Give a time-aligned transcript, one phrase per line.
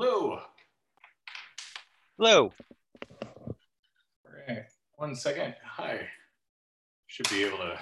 [0.00, 0.38] Hello.
[2.18, 2.52] Hello.
[3.20, 3.56] All
[4.48, 4.62] right.
[4.94, 5.56] One second.
[5.64, 6.06] Hi.
[7.08, 7.76] Should be able to.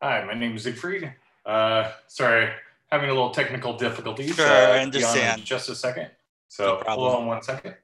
[0.00, 1.12] Hi, my name is Siegfried.
[1.44, 2.48] Uh, sorry,
[2.92, 4.36] having a little technical difficulties.
[4.36, 5.44] Sure, uh, I be on in understand.
[5.44, 6.04] Just a second.
[6.04, 6.08] No
[6.46, 7.74] So hold on one second.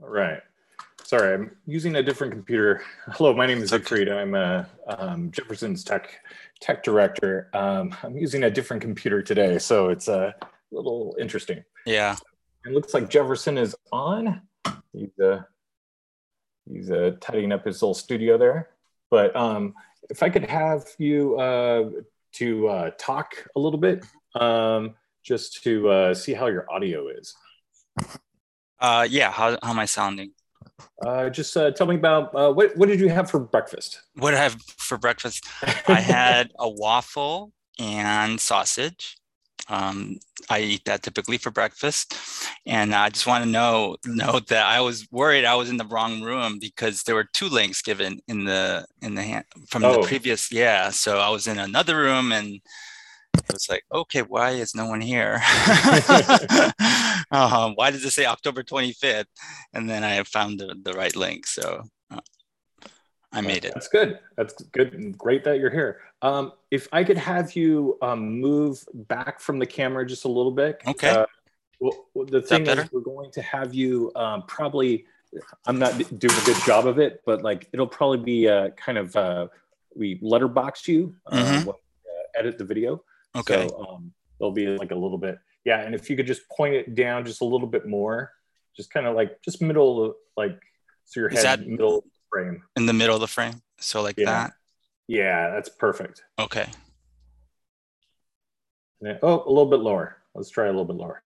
[0.00, 0.40] All right.
[1.08, 2.82] Sorry, I'm using a different computer.
[3.12, 3.70] Hello, my name is.
[3.70, 4.10] Siegfried.
[4.10, 6.20] I'm uh, um, Jefferson's tech
[6.60, 7.48] tech director.
[7.54, 10.34] Um, I'm using a different computer today, so it's a
[10.70, 11.64] little interesting.
[11.86, 12.14] Yeah.
[12.66, 14.42] It looks like Jefferson is on.
[14.92, 15.44] He's uh,
[16.70, 18.68] he's uh, tidying up his little studio there.
[19.10, 19.72] But um,
[20.10, 21.88] if I could have you uh,
[22.32, 27.34] to uh, talk a little bit, um, just to uh, see how your audio is.
[28.78, 29.30] Uh, yeah.
[29.30, 30.32] How, how am I sounding?
[31.04, 34.00] Uh, just uh, tell me about uh, what what did you have for breakfast?
[34.16, 35.44] What did I have for breakfast?
[35.86, 39.16] I had a waffle and sausage.
[39.70, 40.18] Um,
[40.48, 42.14] I eat that typically for breakfast,
[42.64, 45.84] and I just want to know note that I was worried I was in the
[45.84, 50.00] wrong room because there were two links given in the in the hand from Oh.
[50.00, 50.50] the previous.
[50.50, 52.60] Yeah, so I was in another room and
[53.38, 55.40] it was like, okay, why is no one here?
[57.30, 59.26] um, why does it say October 25th?
[59.72, 62.20] And then I found the, the right link, so uh,
[63.32, 63.72] I made it.
[63.74, 64.18] That's good.
[64.36, 65.16] That's good.
[65.16, 66.00] Great that you're here.
[66.22, 70.52] Um, if I could have you um, move back from the camera just a little
[70.52, 70.80] bit.
[70.86, 71.10] Okay.
[71.10, 71.26] Uh,
[71.80, 72.88] well, the thing is, better?
[72.90, 75.06] we're going to have you um, probably.
[75.66, 78.96] I'm not doing a good job of it, but like it'll probably be uh, kind
[78.96, 79.48] of uh,
[79.94, 81.64] we letterbox you uh, Mhm.
[81.66, 83.02] when uh, edit the video.
[83.36, 83.68] Okay.
[83.68, 85.80] So um, there'll be like a little bit, yeah.
[85.80, 88.32] And if you could just point it down just a little bit more,
[88.76, 90.58] just kind of like just middle of like
[91.04, 92.62] so your Is head that- middle frame.
[92.76, 93.62] in the middle of the frame.
[93.80, 94.26] So like Yeah.
[94.26, 94.52] that.
[95.06, 96.22] Yeah, that's perfect.
[96.38, 96.66] Okay.
[99.00, 100.16] And then- oh, a little bit lower.
[100.34, 101.22] Let's try a little bit lower.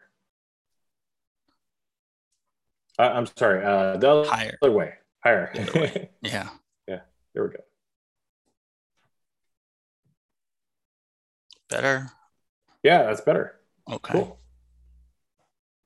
[2.99, 3.64] Uh, I'm sorry.
[3.64, 4.59] Uh, the other Higher.
[4.62, 4.94] way,
[5.25, 5.50] higher.
[5.75, 6.11] Way.
[6.23, 6.49] Yeah.
[6.87, 7.64] there we go.
[11.73, 12.11] Better.
[12.83, 13.57] Yeah, that's better.
[13.91, 14.12] Okay.
[14.12, 14.38] Cool.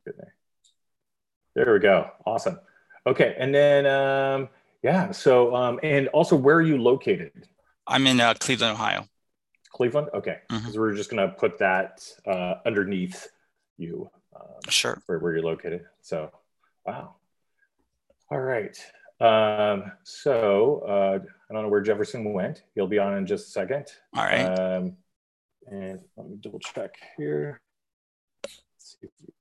[0.05, 0.35] Good there.
[1.55, 2.11] There we go.
[2.27, 2.59] Awesome.
[3.07, 4.49] Okay, and then um,
[4.83, 5.11] yeah.
[5.13, 7.33] So um, and also, where are you located?
[7.87, 9.07] I'm in uh, Cleveland, Ohio.
[9.71, 10.09] Cleveland.
[10.15, 10.59] Okay, Mhm.
[10.59, 13.29] because we're just gonna put that uh, underneath
[13.79, 15.01] you um, Sure.
[15.07, 15.85] where, where you're located.
[16.01, 16.31] So,
[16.85, 17.15] wow.
[18.31, 18.77] All right.
[19.21, 21.19] Um, so uh,
[21.51, 22.65] I don't know where Jefferson went.
[22.75, 23.87] He'll be on in just a second.
[24.15, 24.45] All right.
[24.45, 24.97] Um,
[25.71, 27.61] and let me double check here.
[28.77, 29.35] Let's see if we-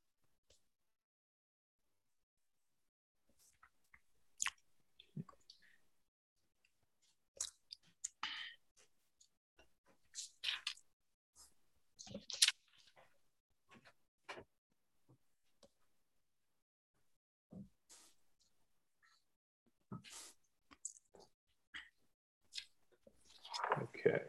[23.83, 24.23] Okay.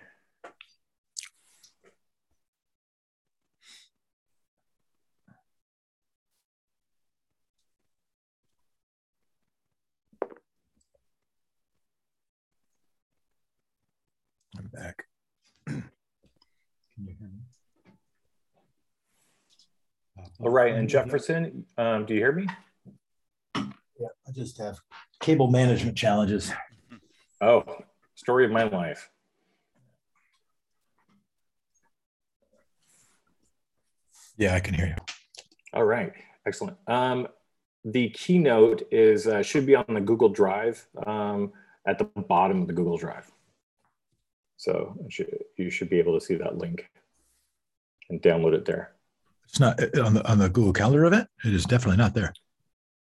[14.58, 15.04] I'm back.
[15.66, 15.82] Can
[16.98, 17.40] you hear me?
[20.40, 20.74] All right.
[20.74, 22.46] And Jefferson, um, do you hear me?
[23.54, 24.78] Yeah, I just have
[25.20, 26.52] cable management challenges.
[27.40, 27.64] Oh,
[28.14, 29.10] story of my life.
[34.36, 34.94] Yeah, I can hear you.
[35.72, 36.12] All right,
[36.46, 36.76] excellent.
[36.86, 37.28] Um,
[37.84, 41.52] the keynote is uh, should be on the Google Drive um,
[41.86, 43.30] at the bottom of the Google Drive.
[44.56, 46.88] So should, you should be able to see that link
[48.10, 48.92] and download it there.
[49.48, 51.28] It's not uh, on the on the Google Calendar event.
[51.44, 52.32] It is definitely not there.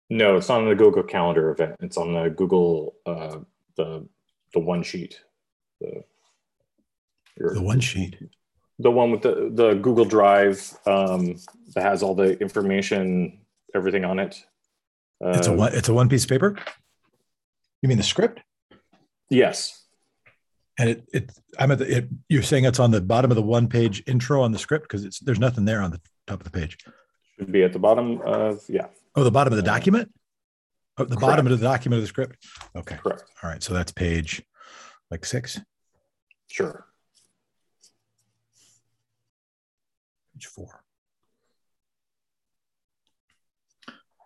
[0.09, 1.75] No, it's not on the Google Calendar event.
[1.79, 3.37] It's on the Google uh,
[3.77, 4.07] the
[4.53, 5.19] the one sheet.
[5.79, 6.03] The,
[7.39, 8.17] your- The one sheet.
[8.79, 11.35] the one with the the Google Drive um,
[11.75, 13.39] that has all the information,
[13.73, 14.43] everything on it.
[15.21, 15.73] It's a Uh, one.
[15.73, 16.57] It's a one piece of paper.
[17.81, 18.41] You mean the script?
[19.29, 19.82] Yes.
[20.79, 21.97] And it it I'm at the.
[21.97, 24.85] It, you're saying it's on the bottom of the one page intro on the script
[24.85, 26.77] because it's there's nothing there on the top of the page.
[27.37, 28.87] Should be at the bottom of yeah.
[29.15, 30.11] Oh, the bottom of the uh, document.
[30.97, 32.37] Oh, the bottom of the document of the script.
[32.75, 32.95] Okay.
[32.95, 33.23] Correct.
[33.43, 33.61] All right.
[33.61, 34.41] So that's page
[35.11, 35.59] like six,
[36.47, 36.85] Sure.
[40.33, 40.83] page four.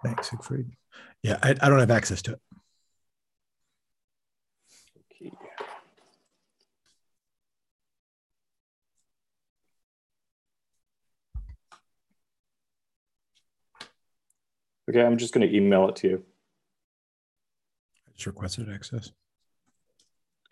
[0.03, 0.71] Thanks, Siegfried.
[1.23, 2.41] Yeah, I, I don't have access to it.
[5.21, 5.31] Okay.
[14.89, 16.23] Okay, I'm just going to email it to you.
[18.07, 19.11] I just requested access.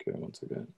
[0.00, 0.72] Okay, one second.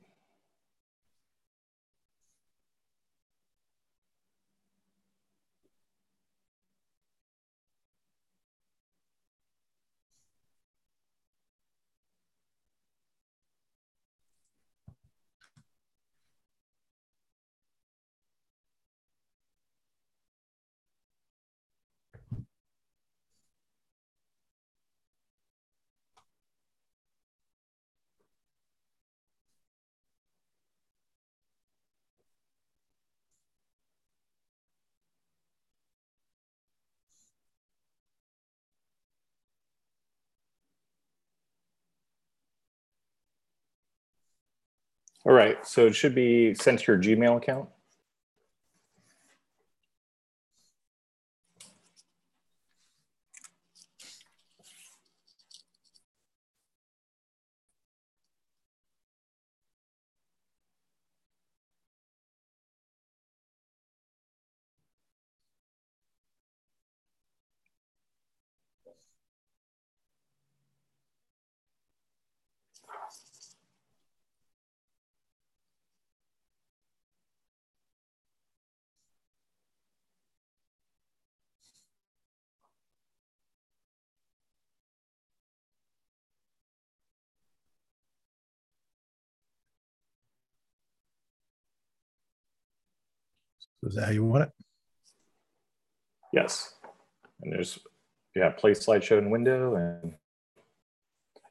[45.24, 47.68] All right, so it should be sent to your Gmail account.
[93.84, 94.50] Is that how you want it?
[96.32, 96.74] Yes.
[97.42, 97.78] And there's,
[98.34, 100.14] yeah, play slideshow in window and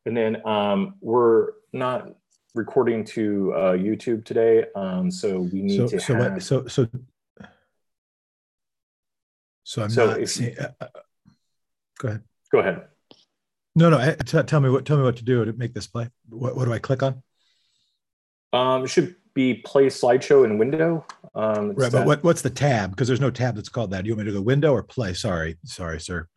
[0.06, 2.16] and then um, we're not
[2.56, 6.32] recording to uh, YouTube today, um, so we need So, to so have.
[6.34, 6.88] what, so, so.
[9.66, 10.88] So I'm So not if- seeing, uh, uh,
[12.00, 12.24] go ahead.
[12.54, 12.86] Go ahead.
[13.76, 15.88] No, no, I- t- tell me what, tell me what to do to make this
[15.88, 16.10] play.
[16.30, 17.22] What, what do I click on?
[18.54, 21.06] Um, it should be play slideshow in window.
[21.38, 22.90] Um, Right, but what, what's the tab?
[22.90, 24.04] Because there's no tab that's called that.
[24.04, 25.14] Do you want me to go window or play?
[25.14, 26.28] Sorry, sorry, sir,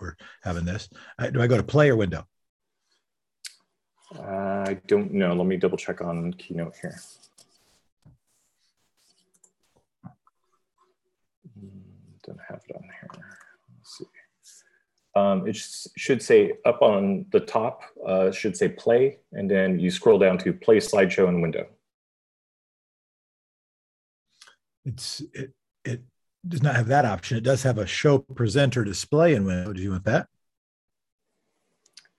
[0.00, 0.14] we're
[0.44, 0.88] having this.
[1.18, 2.24] Uh, Do I go to play or window?
[4.16, 5.34] I don't know.
[5.34, 6.94] Let me double check on Keynote here.
[11.58, 11.70] Mm,
[12.24, 13.08] Don't have it on here.
[13.12, 14.04] Let's see.
[15.16, 19.80] Um, it sh- should say up on the top, uh, should say play, and then
[19.80, 21.66] you scroll down to play slideshow and window.
[24.84, 25.52] It's, it,
[25.84, 26.02] it
[26.46, 27.36] does not have that option.
[27.38, 29.72] It does have a show presenter display in window.
[29.72, 30.28] Do you want that?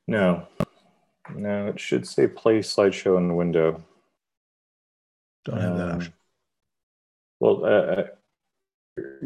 [0.08, 0.48] No,
[1.34, 3.84] no, it should say play slideshow in the window.
[5.46, 6.14] Don't have that Um, option.
[7.40, 8.04] Well, uh, uh,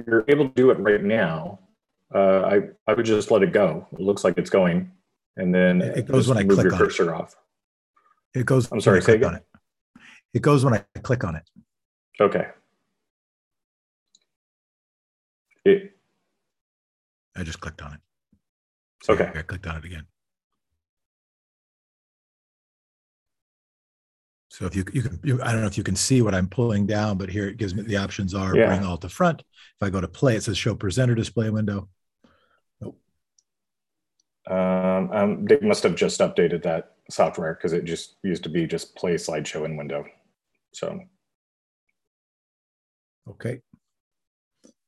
[0.07, 1.59] you're able to do it right now.
[2.13, 3.87] Uh, I, I would just let it go.
[3.93, 4.91] It looks like it's going.
[5.37, 6.83] And then It- it goes when I move click your on it.
[6.85, 7.35] cursor off.
[8.33, 8.65] It goes.
[8.67, 9.45] I'm when sorry, say click on it.
[10.33, 11.43] It goes when I click on it.
[12.19, 12.47] Okay.
[15.71, 15.91] It,
[17.35, 17.99] I just clicked on it.
[19.03, 19.31] See, Okay.
[19.33, 20.05] I clicked on it again.
[24.51, 26.47] So if you you can you, I don't know if you can see what I'm
[26.49, 28.65] pulling down, but here it gives me the options are Yeah.
[28.67, 29.41] bring all to front.
[29.41, 31.87] If I go to play, it says show presenter display window.
[34.47, 38.65] um, um, they must have just updated that software because it just used to be
[38.65, 40.03] just play slideshow in window.
[40.73, 40.99] So,
[43.29, 43.61] Okay.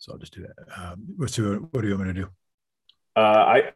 [0.01, 0.81] So I'll just do that.
[0.81, 2.27] Um, what's what do you want me to do?
[3.15, 3.71] uh, I,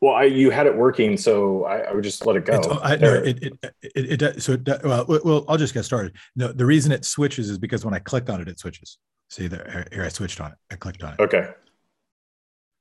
[0.00, 2.54] well, I, you had it working, so I, I would just let it go.
[2.54, 3.52] It's, I, no, it, it,
[3.82, 6.14] it, it, so it, well, well, I'll just get started.
[6.36, 8.96] No, the reason it switches is because when I click on it, it switches.
[9.28, 10.58] See there, here I switched on it.
[10.70, 11.20] I clicked on it.
[11.20, 11.50] okay.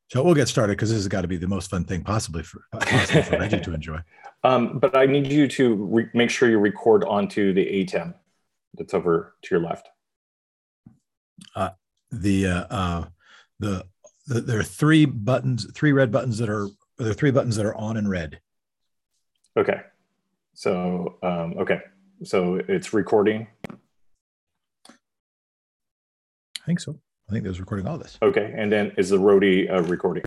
[0.09, 2.41] So we'll get started because this has got to be the most fun thing possibly
[2.41, 3.99] for, possible for Reggie to enjoy.
[4.43, 8.13] Um, but I need you to re- make sure you record onto the ATEM
[8.75, 9.89] that's over to your left.
[12.11, 13.05] The uh, uh,
[13.59, 13.85] the,
[14.27, 16.67] the there are three buttons, three red buttons that are
[16.97, 18.39] there are three buttons that are on and red.
[19.57, 19.81] Okay.
[20.53, 21.81] So, um, okay.
[22.23, 23.47] So it's recording.
[23.69, 24.95] I
[26.65, 26.99] think so.
[27.29, 28.17] I think there's recording all this.
[28.21, 28.53] Okay.
[28.55, 30.23] And then is the roadie uh, recording?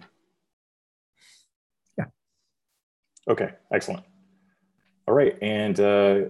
[1.99, 2.05] Yeah.
[3.29, 4.05] Okay, excellent.
[5.09, 6.21] All right, and uh,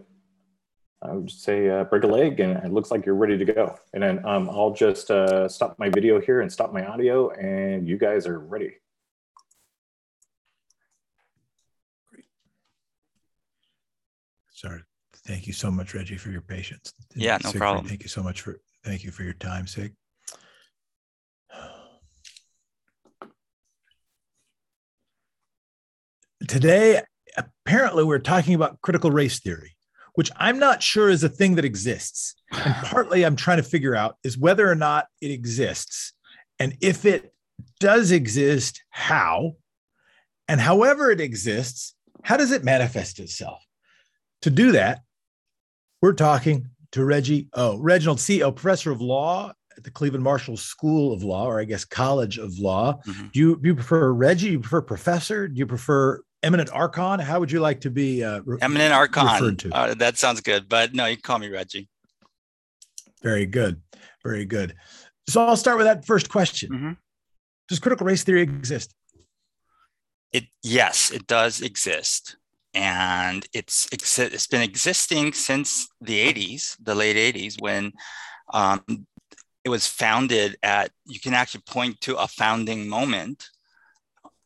[1.02, 3.78] I would say uh, break a leg, and it looks like you're ready to go.
[3.94, 7.88] And then um, I'll just uh, stop my video here and stop my audio, and
[7.88, 8.74] you guys are ready.
[12.10, 12.24] Great.
[14.52, 14.82] Sorry.
[15.26, 16.92] Thank you so much, Reggie, for your patience.
[17.14, 17.86] Yeah, no Siegfried, problem.
[17.86, 19.94] Thank you so much for thank you for your time, Sig.
[26.48, 27.02] Today,
[27.36, 29.76] apparently, we're talking about critical race theory,
[30.14, 32.34] which I'm not sure is a thing that exists.
[32.52, 36.12] And partly I'm trying to figure out is whether or not it exists.
[36.58, 37.32] And if it
[37.78, 39.56] does exist, how?
[40.48, 43.64] And however it exists, how does it manifest itself?
[44.42, 45.00] To do that,
[46.02, 47.78] we're talking to Reggie O.
[47.78, 48.42] Reginald C.
[48.42, 52.38] O, professor of law at the Cleveland Marshall School of Law, or I guess College
[52.38, 53.00] of Law.
[53.06, 53.32] Mhm.
[53.32, 54.48] Do you do you prefer Reggie?
[54.48, 55.46] Do you prefer professor?
[55.46, 57.20] Do you prefer eminent archon?
[57.20, 59.26] How would you like to be uh, re- Eminent Archon.
[59.26, 59.74] referred to?
[59.74, 61.88] Uh, that sounds good, but no, you can call me Reggie.
[63.22, 63.80] Very good,
[64.24, 64.74] very good.
[65.28, 66.70] So I'll start with that first question.
[66.70, 66.96] Mhm.
[67.68, 68.94] Does critical race theory exist?
[70.32, 72.36] It yes, it does exist,
[72.74, 77.92] and it's it's been existing since the '80s, the late '80s, when
[78.52, 78.82] um,
[79.64, 80.90] it was founded at.
[81.04, 83.48] You can actually point to a founding moment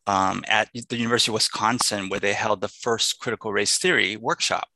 [0.06, 4.68] um, at the University of Wisconsin, where they held the first critical race theory workshop,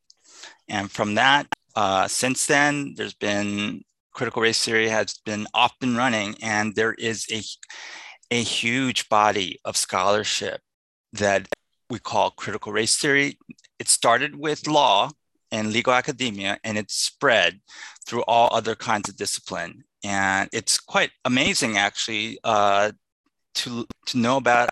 [0.68, 5.96] and from that, uh, since then, there's been critical race theory has been off and
[5.96, 7.42] running, and there is a
[8.30, 10.60] a huge body of scholarship
[11.12, 11.48] that
[11.88, 13.38] we call critical race theory.
[13.78, 15.10] It started with law
[15.50, 17.60] and legal academia, and it spread
[18.06, 19.84] through all other kinds of discipline.
[20.04, 22.92] And it's quite amazing, actually, uh,
[23.54, 24.68] to to know about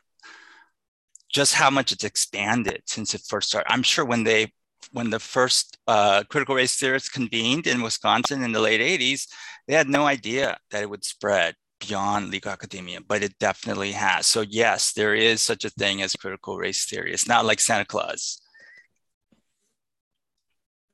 [1.37, 3.71] just how much it's expanded since it first started.
[3.71, 4.55] I'm sure when they
[4.93, 9.27] when the first uh, critical race theorists convened in Wisconsin in the late 80s,
[9.67, 14.27] they had no idea that it would spread beyond legal academia, but it definitely has.
[14.27, 17.13] So yes, there is such a thing as critical race theory.
[17.13, 18.41] It's not like Santa Claus.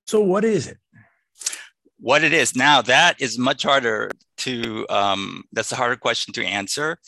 [0.08, 0.78] So what is it?
[2.00, 4.86] What it is now, that is much harder to.
[4.90, 6.98] Um, that's a harder question to answer.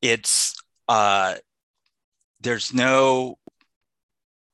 [0.00, 0.54] It's
[0.86, 1.34] uh,
[2.40, 3.38] there's no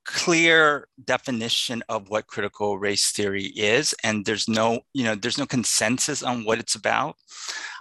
[0.05, 5.47] clear definition of what critical race theory is and there's no you know there's no
[5.47, 7.17] consensus on what it's about.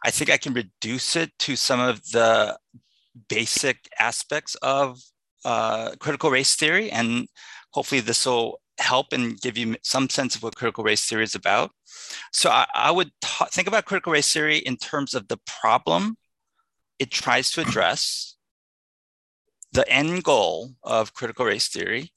[0.06, 2.58] I think i can reduce it to some of the
[3.30, 5.00] basic aspects of
[5.46, 7.28] uh, critical race theory and
[7.72, 11.36] hopefully this will help and give you some sense of what critical race theory is
[11.36, 11.72] about.
[12.32, 13.12] So i, I would
[13.52, 16.16] think about critical race theory in terms of the problem
[17.00, 18.33] it tries to address
[19.74, 22.12] the end goal of critical race theory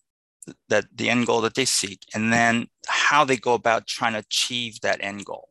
[0.68, 4.20] that the end goal that they seek and then how they go about trying to
[4.20, 5.48] achieve that end goal.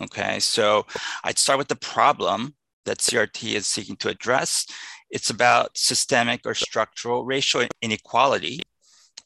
[0.00, 0.86] Okay so
[1.24, 4.66] i'd start with the problem that crt is seeking to address.
[5.10, 8.62] It's about systemic or structural racial inequality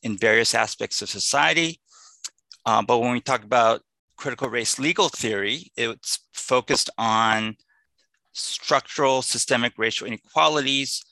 [0.02, 1.80] in various aspects of society.
[2.64, 3.82] Uh, but when we talk about
[4.16, 7.56] critical race legal theory it's focused on
[8.32, 11.04] structural systemic racial inequalities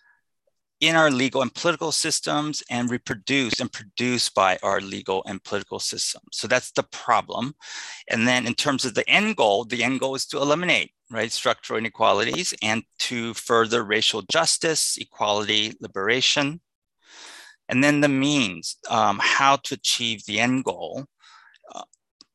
[0.80, 5.78] in our legal and political systems and reproduced and produced by our legal and political
[5.78, 6.24] systems.
[6.32, 7.54] So that's the problem.
[8.08, 11.30] And then in terms of the end goal, the end goal is to eliminate right
[11.30, 16.60] structural inequalities and to further racial justice, equality, liberation.
[17.68, 21.06] And then the means, um, how to achieve the end goal.
[21.74, 21.84] Uh,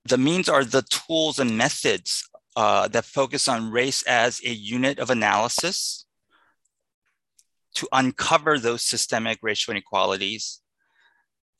[0.06, 4.98] the means are the tools and methods uh, that focus on race as a unit
[4.98, 6.06] of analysis
[7.76, 10.62] to uncover those systemic racial inequalities,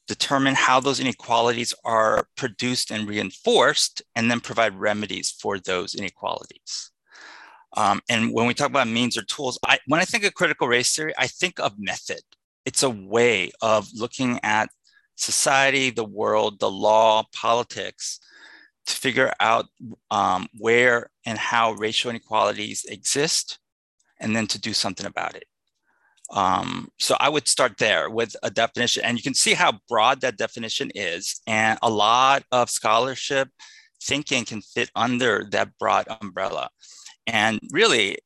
[0.08, 6.92] determine how those inequalities are produced and reinforced, and then provide remedies for those inequalities.
[7.78, 10.68] Um, and when we talk about means or tools, I, when I think of critical
[10.68, 12.22] race theory, I think of method.
[12.66, 14.70] It's a way of looking at
[15.16, 18.20] society, the world, the law, politics,
[18.88, 19.68] to figure out
[20.10, 23.60] um, where and how racial inequalities exist,
[24.20, 25.46] and then to do something about it.
[26.32, 30.22] Um, so I would start there with a definition, and you can see how broad
[30.22, 31.42] that definition is.
[31.48, 33.50] And a lot of scholarship
[34.02, 36.70] thinking can fit under that broad umbrella.
[37.26, 38.18] And really,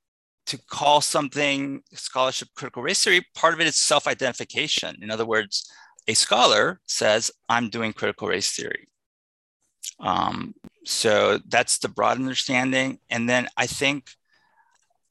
[0.47, 4.97] to call something scholarship critical race theory, part of it is self identification.
[5.01, 5.69] In other words,
[6.07, 8.89] a scholar says, I'm doing critical race theory.
[9.99, 10.53] Um,
[10.85, 12.99] so that's the broad understanding.
[13.09, 14.09] And then I think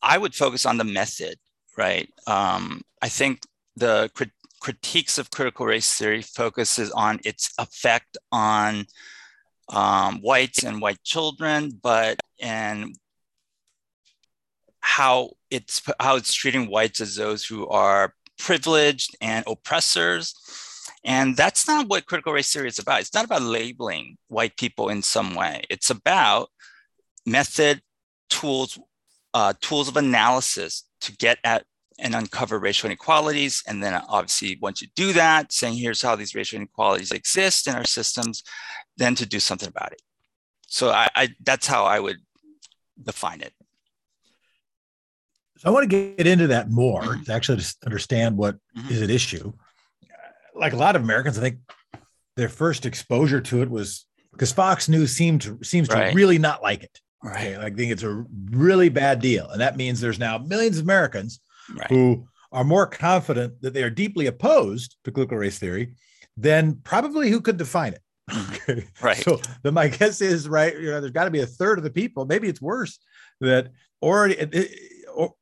[0.03, 1.37] I would focus on the method
[1.77, 2.09] right?
[2.27, 3.43] Um, I think
[3.77, 4.31] the crit-
[4.61, 8.87] critiques of critical race theory focuses on its effect on
[9.69, 12.97] um, whites and white children, but and
[14.81, 20.35] how it's how it's treating whites as those who are privileged and oppressors.
[21.05, 23.01] And that's not what critical race theory is about.
[23.01, 25.65] It's not about labeling white people in some way.
[25.71, 26.51] It's about
[27.27, 27.81] method,
[28.29, 28.79] tools,
[29.35, 31.65] uh, tools of analysis to get at
[31.99, 33.63] and uncover racial inequalities.
[33.67, 37.75] And then obviously, once you do that, saying here's how these racial inequalities exist in
[37.75, 38.43] our systems,
[38.97, 40.03] then to do something about it.
[40.67, 42.17] So I, I that's how I would
[43.03, 43.53] define it.
[45.59, 47.23] So I want to get into that more mm-hmm.
[47.25, 48.93] to actually just understand what mm-hmm.
[48.93, 49.53] is at issue.
[50.55, 51.59] Like a lot of Americans, I think
[52.37, 56.63] their first exposure to it was because Fox News seemed to seems to really not
[56.63, 57.01] like it.
[57.23, 57.57] Right.
[57.57, 59.49] I think it's a really bad deal.
[59.49, 61.41] And that means there's now millions of Americans
[61.75, 61.89] right.
[61.89, 65.95] who are more confident that they are deeply opposed to critical race theory
[66.37, 68.03] than probably who could define it.
[68.31, 68.71] Mm-hmm.
[68.71, 68.87] Okay.
[69.03, 69.17] Right.
[69.17, 70.75] So then my guess is right.
[70.79, 73.01] You know, there's got to be a third of the people, maybe it's worse,
[73.41, 74.37] that already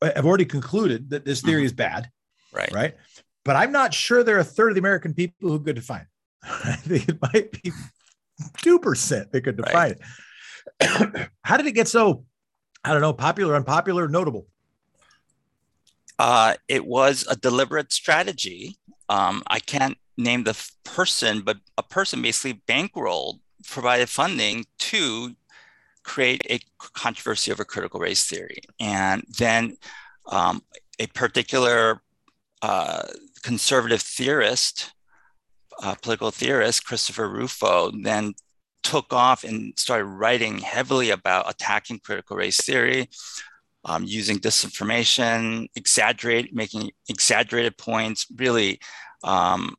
[0.02, 1.66] have already concluded that this theory mm-hmm.
[1.66, 2.08] is bad.
[2.52, 2.72] Right.
[2.72, 2.96] Right.
[3.44, 6.00] But I'm not sure there are a third of the American people who could define
[6.00, 6.06] it.
[6.42, 7.70] I think it might be
[8.56, 9.92] two percent that could define right.
[9.92, 10.00] it.
[11.42, 12.24] How did it get so?
[12.84, 14.46] I don't know, popular, unpopular, notable.
[16.18, 18.78] Uh, it was a deliberate strategy.
[19.08, 25.34] Um, I can't name the person, but a person basically bankrolled, provided funding to
[26.02, 28.60] create a controversy over critical race theory.
[28.78, 29.76] And then
[30.26, 30.62] um,
[30.98, 32.02] a particular
[32.62, 33.02] uh,
[33.42, 34.92] conservative theorist,
[35.82, 38.34] uh, political theorist, Christopher Rufo, then
[38.82, 43.08] took off and started writing heavily about attacking critical race theory,
[43.84, 48.80] um, using disinformation, exaggerate, making exaggerated points, really
[49.24, 49.74] um,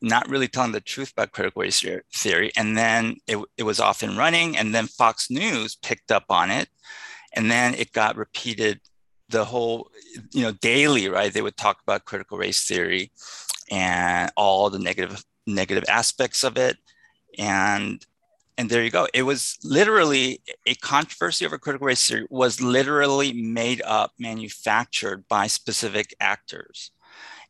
[0.00, 2.50] not really telling the truth about critical race theory.
[2.56, 6.50] And then it, it was off and running, and then Fox News picked up on
[6.50, 6.68] it,
[7.32, 8.80] and then it got repeated
[9.30, 9.90] the whole,
[10.32, 11.32] you know, daily, right?
[11.32, 13.10] They would talk about critical race theory
[13.70, 16.76] and all the negative negative aspects of it,
[17.38, 18.04] and
[18.56, 19.08] and there you go.
[19.12, 25.48] It was literally a controversy over critical race theory was literally made up, manufactured by
[25.48, 26.92] specific actors.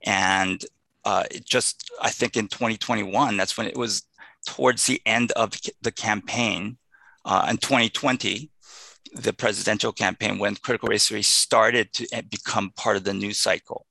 [0.02, 0.64] And
[1.04, 4.04] uh, it just, I think in 2021, that's when it was
[4.46, 6.78] towards the end of the campaign.
[7.26, 8.50] Uh, in 2020,
[9.14, 13.38] the presidential campaign, when critical race theory started to eh, become part of the news
[13.38, 13.86] cycle.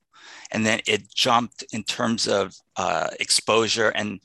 [0.52, 4.20] And then it jumped in terms of uh, exposure and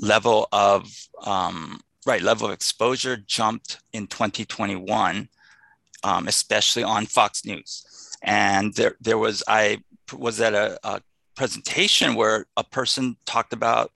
[0.00, 0.90] level of
[1.24, 5.28] um, right level of exposure jumped in 2021,
[6.04, 7.84] um, especially on Fox News.
[8.22, 9.78] And there, there was I
[10.16, 11.00] was at a, a
[11.36, 13.92] presentation where a person talked about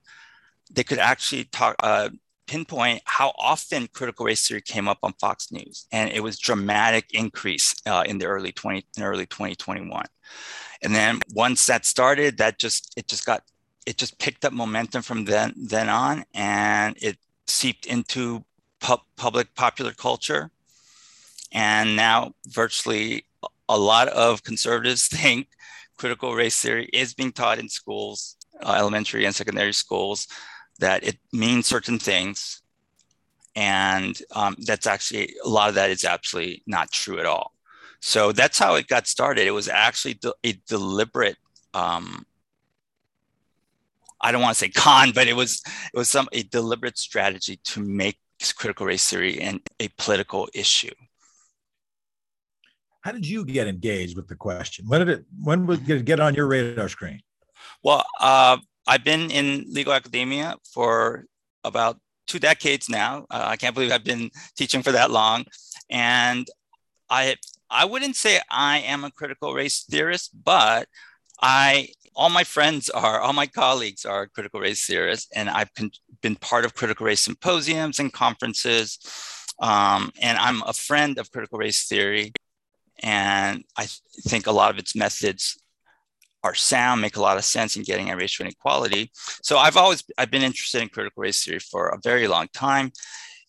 [0.70, 2.08] they could actually talk uh,
[2.46, 7.06] pinpoint how often critical race theory came up on Fox News, and it was dramatic
[7.12, 10.04] increase uh, in the early 20 in early 2021.
[10.82, 13.42] And then once that started, that just it just got
[13.86, 18.44] it just picked up momentum from then then on, and it seeped into
[18.80, 20.50] pu- public popular culture.
[21.52, 23.26] And now, virtually
[23.68, 25.48] a lot of conservatives think
[25.96, 30.26] critical race theory is being taught in schools, uh, elementary and secondary schools,
[30.78, 32.62] that it means certain things.
[33.54, 37.52] And um, that's actually, a lot of that is absolutely not true at all.
[38.00, 39.46] So that's how it got started.
[39.46, 41.36] It was actually de- a deliberate
[41.74, 42.26] um,
[44.22, 47.60] I don't want to say con, but it was it was some a deliberate strategy
[47.64, 48.18] to make
[48.50, 50.94] critical race theory and a political issue.
[53.02, 54.86] How did you get engaged with the question?
[54.88, 57.20] When did it when did it get on your radar screen?
[57.82, 61.26] Well, uh, I've been in legal academia for
[61.64, 63.26] about two decades now.
[63.30, 65.44] Uh, I can't believe I've been teaching for that long,
[65.90, 66.46] and
[67.10, 67.36] I
[67.70, 70.88] I wouldn't say I am a critical race theorist, but
[71.40, 75.70] I all my friends are, all my colleagues are critical race theorists, and I've
[76.20, 78.98] been part of critical race symposiums and conferences.
[79.60, 82.32] Um, and I'm a friend of critical race theory.
[83.02, 85.58] And I th- think a lot of its methods
[86.44, 89.10] are sound, make a lot of sense in getting at racial inequality.
[89.42, 92.92] So I've always I've been interested in critical race theory for a very long time.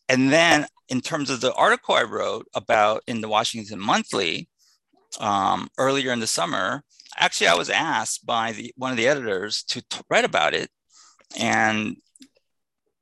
[0.09, 4.47] And then in terms of the article I wrote about in the Washington Monthly
[5.19, 6.83] um, earlier in the summer,
[7.17, 10.69] actually I was asked by the one of the editors to t- write about it
[11.37, 11.97] and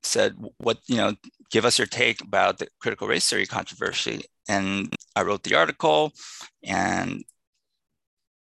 [0.04, 1.14] said what you know
[1.52, 6.14] give us your take about the critical race theory controversy and I wrote the article
[6.64, 7.24] and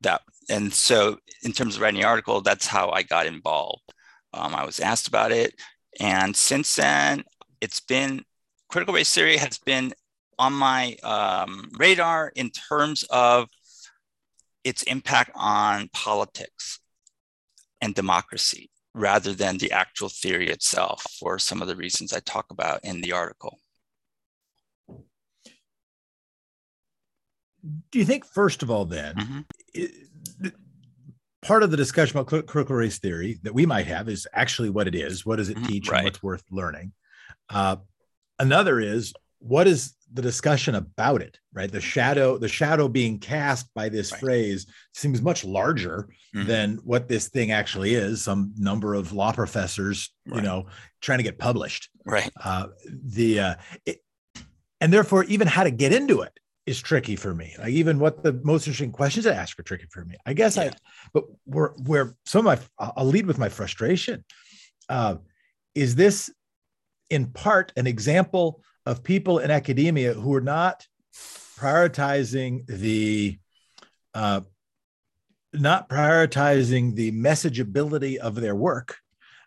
[0.01, 3.83] that and so in terms of writing the article, that's how I got involved.
[4.33, 5.53] Um, I was asked about it,
[5.99, 7.23] and since then,
[7.61, 8.23] it's been
[8.69, 9.93] critical race theory has been
[10.37, 13.49] on my um, radar in terms of
[14.63, 16.79] its impact on politics
[17.81, 22.47] and democracy rather than the actual theory itself for some of the reasons I talk
[22.49, 23.59] about in the article.
[27.91, 29.39] Do you think, first of all, then, mm-hmm.
[29.73, 30.53] it,
[31.41, 34.87] part of the discussion about critical race theory that we might have is actually what
[34.87, 35.67] it is, what does it mm-hmm.
[35.67, 35.99] teach, right.
[35.99, 36.93] and what's worth learning?
[37.49, 37.77] Uh,
[38.39, 43.71] another is what is the discussion about it right the shadow the shadow being cast
[43.73, 44.21] by this right.
[44.21, 46.47] phrase seems much larger mm-hmm.
[46.47, 50.37] than what this thing actually is some number of law professors right.
[50.37, 50.65] you know
[51.01, 52.67] trying to get published right uh,
[53.05, 53.55] the uh,
[53.85, 53.97] it,
[54.81, 58.23] and therefore even how to get into it is tricky for me like even what
[58.23, 60.63] the most interesting questions to ask are tricky for me i guess yeah.
[60.63, 60.71] i
[61.13, 64.23] but where where some of my i'll lead with my frustration
[64.89, 65.15] uh,
[65.75, 66.31] is this
[67.09, 70.87] in part an example of people in academia who are not
[71.57, 73.37] prioritizing the
[74.13, 74.41] uh,
[75.53, 78.97] not prioritizing the messageability of their work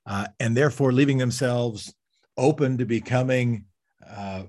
[0.06, 1.94] uh, and therefore leaving themselves
[2.36, 3.64] open to becoming
[4.08, 4.42] uh,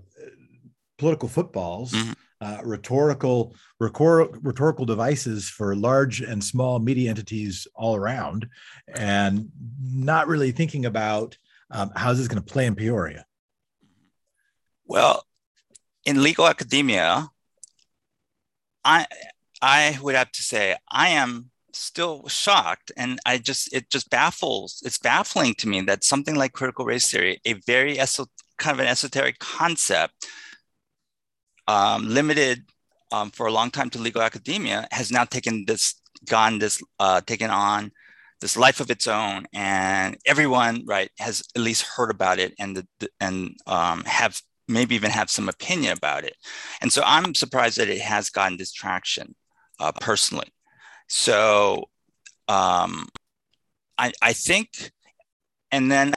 [0.97, 2.11] political footballs mm-hmm.
[2.41, 8.49] Uh, rhetorical rhetorical devices for large and small media entities all around
[8.95, 9.49] and
[9.81, 11.37] not really thinking about
[11.71, 13.25] um, how is this going to play in peoria
[14.85, 15.25] well,
[16.05, 17.29] in legal academia,
[18.83, 19.05] I
[19.61, 24.81] I would have to say I am still shocked and I just it just baffles
[24.85, 28.27] it's baffling to me that something like critical race theory, a very eso-
[28.57, 30.27] kind of an esoteric concept,
[31.67, 32.63] um, limited
[33.11, 35.95] um, for a long time to legal academia, has now taken this
[36.29, 37.91] gone this uh, taken on
[38.41, 42.75] this life of its own and everyone right has at least heard about it and
[42.75, 44.41] the, and um, have
[44.73, 46.35] maybe even have some opinion about it.
[46.81, 49.35] And so I'm surprised that it has gotten this traction
[49.79, 50.51] uh, personally.
[51.07, 51.89] So
[52.47, 53.07] um,
[53.97, 54.91] I, I think,
[55.71, 56.13] and then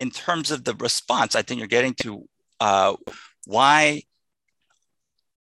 [0.00, 2.28] in terms of the response, I think you're getting to
[2.60, 2.96] uh,
[3.46, 4.02] why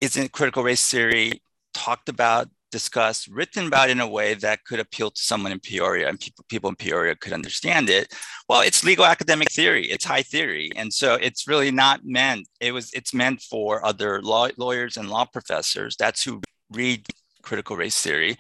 [0.02, 1.42] isn't critical race theory
[1.74, 6.08] talked about discussed, written about in a way that could appeal to someone in Peoria
[6.08, 8.14] and people, people in Peoria could understand it.
[8.48, 10.72] Well, it's legal academic theory, it's high theory.
[10.76, 15.10] And so it's really not meant, it was, it's meant for other law, lawyers and
[15.10, 15.96] law professors.
[15.98, 16.42] That's who
[16.72, 17.06] read
[17.42, 18.38] critical race theory.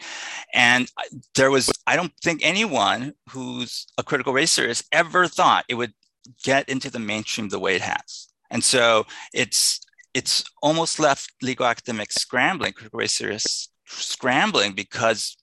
[0.53, 0.91] And
[1.35, 5.93] there was, I don't think anyone who's a critical race theorist ever thought it would
[6.43, 8.27] get into the mainstream the way it has.
[8.51, 9.79] And so it's,
[10.13, 15.37] it's almost left legal academics scrambling, critical race theorists scrambling because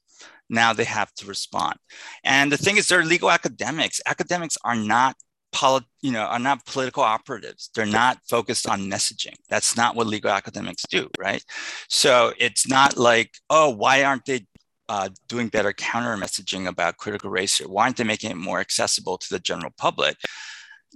[0.48, 1.76] now they have to respond.
[2.24, 4.00] And the thing is, they're legal academics.
[4.06, 5.16] Academics are not
[5.52, 7.70] polit- you know, are not political operatives.
[7.74, 9.34] They're not focused on messaging.
[9.48, 11.42] That's not what legal academics do, right?
[11.88, 14.46] So it's not like, oh, why aren't they
[14.88, 17.58] uh, doing better counter messaging about critical race?
[17.58, 20.16] Why aren't they making it more accessible to the general public?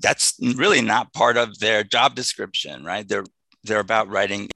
[0.00, 3.06] That's really not part of their job description, right?
[3.06, 3.24] They're
[3.64, 4.48] they're about writing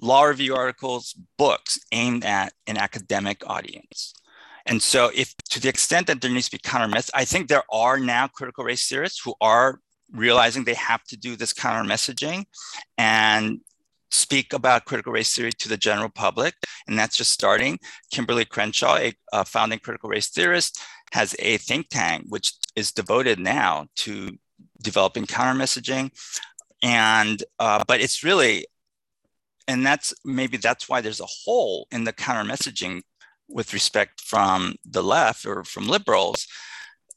[0.00, 4.14] law review articles, books aimed at an academic audience.
[4.66, 7.48] And so, if to the extent that there needs to be counter message, I think
[7.48, 9.80] there are now critical race theorists who are
[10.12, 12.44] realizing they have to do this counter messaging
[12.98, 13.60] and
[14.10, 16.54] speak about critical race theory to the general public.
[16.88, 17.78] And that's just starting.
[18.12, 20.80] Kimberlé Crenshaw, a, a founding critical race theorist,
[21.12, 24.36] has a think tank which is devoted now to
[24.82, 26.10] developing counter messaging.
[26.82, 28.66] And uh, but it's really
[29.70, 33.02] and that's maybe that's why there's a hole in the counter messaging
[33.48, 36.48] with respect from the left or from liberals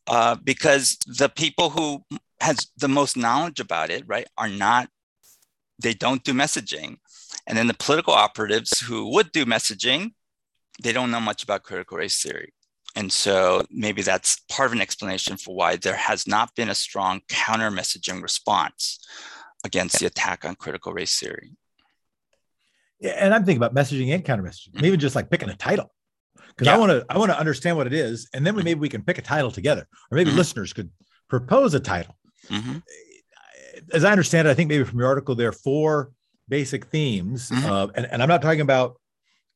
[0.05, 2.03] uh, because the people who
[2.41, 4.87] has the most knowledge about it right are not
[5.81, 6.97] they don't do messaging.
[7.47, 10.11] And then the political operatives who would do messaging
[10.81, 12.53] they don't know much about critical race theory.
[12.95, 16.75] And so maybe that's part of an explanation for why there has not been a
[16.75, 18.99] strong counter messaging response
[19.63, 21.51] against the attack on critical race theory
[23.01, 25.91] and I'm thinking about messaging and counter messaging, maybe just like picking a title.
[26.49, 26.75] Because yeah.
[26.75, 28.89] I want to I want to understand what it is, and then we maybe we
[28.89, 30.37] can pick a title together, or maybe mm-hmm.
[30.37, 30.89] listeners could
[31.29, 32.15] propose a title.
[32.49, 32.77] Mm-hmm.
[33.91, 36.11] As I understand it, I think maybe from your article there are four
[36.47, 37.65] basic themes, mm-hmm.
[37.65, 38.99] uh, and, and I'm not talking about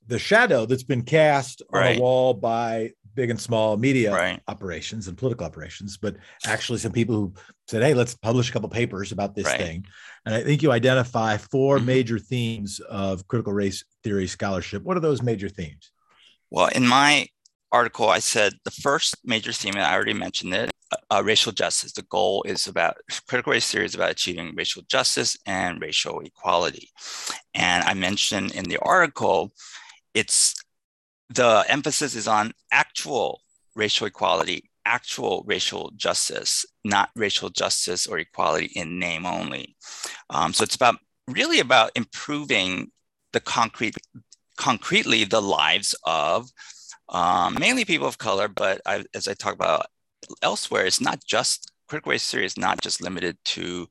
[0.08, 1.92] the shadow that's been cast right.
[1.92, 4.40] on a wall by big and small media right.
[4.48, 6.16] operations and political operations, but
[6.46, 7.34] actually some people who
[7.68, 9.60] said, "Hey, let's publish a couple papers about this right.
[9.60, 9.86] thing."
[10.26, 11.86] And I think you identify 4 mm-hmm.
[11.86, 14.84] major themes of critical race theory scholarship.
[14.84, 15.92] What are those major themes?
[16.50, 17.28] Well, in my
[17.72, 20.72] article, I said the first major theme, and I already mentioned it,
[21.10, 21.92] uh, racial justice.
[21.94, 22.98] The goal is about
[23.28, 26.90] critical race theory is about achieving racial justice and racial equality.
[27.54, 29.52] And I mentioned in the article,
[30.14, 30.56] it's
[31.30, 33.42] the emphasis is on actual
[33.76, 39.76] racial equality, actual racial justice, not racial justice or equality in name only.
[40.30, 40.96] Um, so it's about
[41.28, 42.92] really about improving
[43.34, 43.96] the concrete,
[44.58, 46.50] concretely the lives of
[47.10, 49.88] um, mainly people of color, but I, as I talk about
[50.42, 53.88] elsewhere, it's not just critical race theory is not just limited to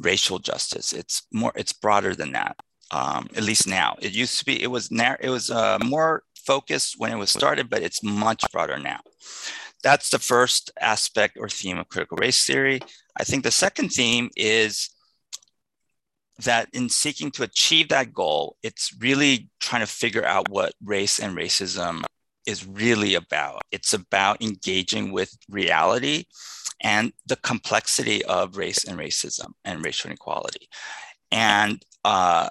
[0.00, 0.92] racial justice.
[0.92, 2.56] It's more, it's broader than that.
[2.90, 4.62] Um, at least now, it used to be.
[4.62, 5.16] It was narrow.
[5.18, 9.00] It was uh, more focused when it was started, but it's much broader now.
[9.82, 12.80] That's the first aspect or theme of critical race theory.
[13.16, 14.90] I think the second theme is
[16.44, 21.18] that in seeking to achieve that goal, it's really trying to figure out what race
[21.18, 22.04] and racism
[22.46, 23.62] is really about.
[23.70, 26.24] It's about engaging with reality
[26.80, 30.68] and the complexity of race and racism and racial inequality.
[31.30, 32.48] And uh,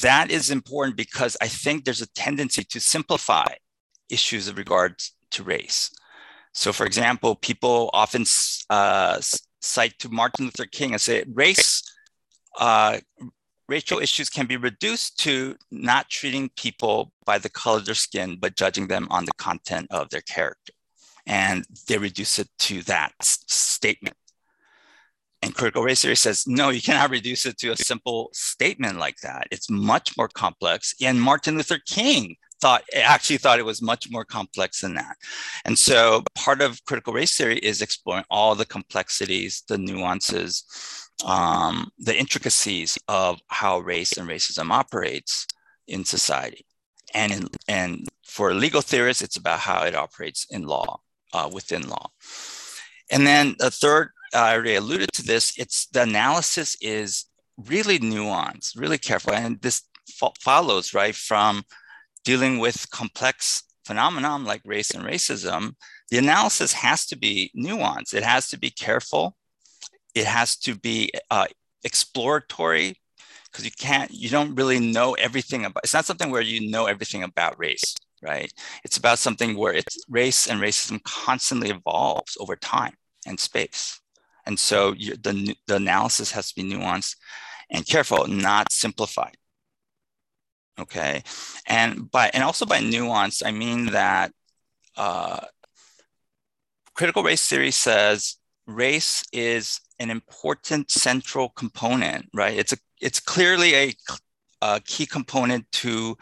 [0.00, 3.46] that is important because I think there's a tendency to simplify
[4.10, 5.90] issues of regards to race.
[6.52, 8.24] So, for example, people often
[8.70, 9.20] uh,
[9.60, 11.82] cite to Martin Luther King and say race
[12.58, 12.98] uh,
[13.68, 18.36] racial issues can be reduced to not treating people by the color of their skin,
[18.38, 20.72] but judging them on the content of their character.
[21.26, 24.16] And they reduce it to that statement.
[25.54, 29.46] Critical race theory says, no, you cannot reduce it to a simple statement like that.
[29.50, 30.94] It's much more complex.
[31.00, 35.16] And Martin Luther King thought actually thought it was much more complex than that.
[35.64, 40.64] And so part of critical race theory is exploring all the complexities, the nuances,
[41.24, 45.46] um, the intricacies of how race and racism operates
[45.86, 46.64] in society.
[47.14, 51.00] And, in, and for legal theorists, it's about how it operates in law,
[51.32, 52.10] uh, within law.
[53.10, 57.26] And then the third, I already alluded to this, it's the analysis is
[57.56, 59.32] really nuanced, really careful.
[59.32, 61.62] And this fo- follows, right, from
[62.24, 65.74] dealing with complex phenomenon like race and racism,
[66.10, 68.14] the analysis has to be nuanced.
[68.14, 69.36] It has to be careful
[70.14, 71.46] it has to be uh,
[71.82, 73.00] exploratory
[73.50, 76.86] because you can't you don't really know everything about it's not something where you know
[76.86, 78.52] everything about race right
[78.84, 82.94] it's about something where it's race and racism constantly evolves over time
[83.26, 84.00] and space
[84.46, 87.16] and so the, the analysis has to be nuanced
[87.70, 89.36] and careful not simplified
[90.78, 91.22] okay
[91.66, 94.32] and by and also by nuance i mean that
[94.96, 95.40] uh,
[96.94, 98.36] critical race theory says
[98.66, 102.56] race is an important central component, right?
[102.56, 103.94] It's a it's clearly a,
[104.62, 106.16] a key component to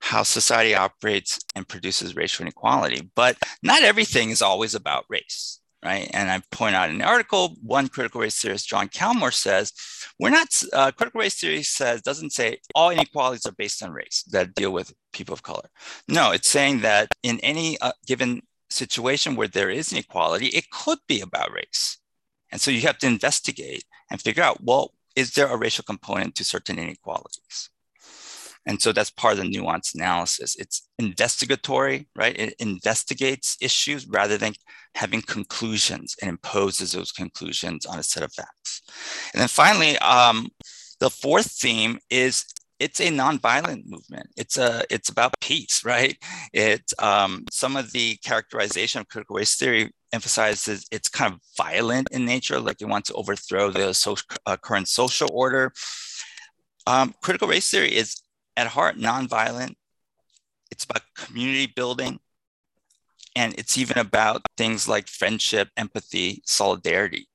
[0.00, 3.10] how society operates and produces racial inequality.
[3.14, 6.10] But not everything is always about race, right?
[6.12, 9.72] And I point out in the article, one critical race theorist, John Calmore, says,
[10.18, 14.24] we're not, uh, critical race theory says, doesn't say all inequalities are based on race
[14.32, 15.68] that deal with people of color.
[16.08, 20.98] No, it's saying that in any uh, given situation where there is inequality, it could
[21.06, 21.98] be about race.
[22.50, 26.34] And so you have to investigate and figure out, well, is there a racial component
[26.34, 27.70] to certain inequalities?
[28.66, 30.56] And so that's part of the nuance analysis.
[30.56, 32.36] It's investigatory, right?
[32.38, 34.54] It investigates issues rather than
[34.94, 38.82] having conclusions and imposes those conclusions on a set of facts.
[39.32, 40.48] And then finally, um,
[40.98, 42.44] the fourth theme is
[42.78, 44.28] it's a nonviolent movement.
[44.36, 46.16] It's a it's about peace, right?
[46.52, 52.08] It um, some of the characterization of critical race theory emphasizes it's kind of violent
[52.10, 55.72] in nature, like you want to overthrow the social, uh, current social order.
[56.86, 58.22] Um, critical race theory is
[58.56, 59.74] at heart nonviolent.
[60.70, 62.18] It's about community building,
[63.34, 67.28] and it's even about things like friendship, empathy, solidarity.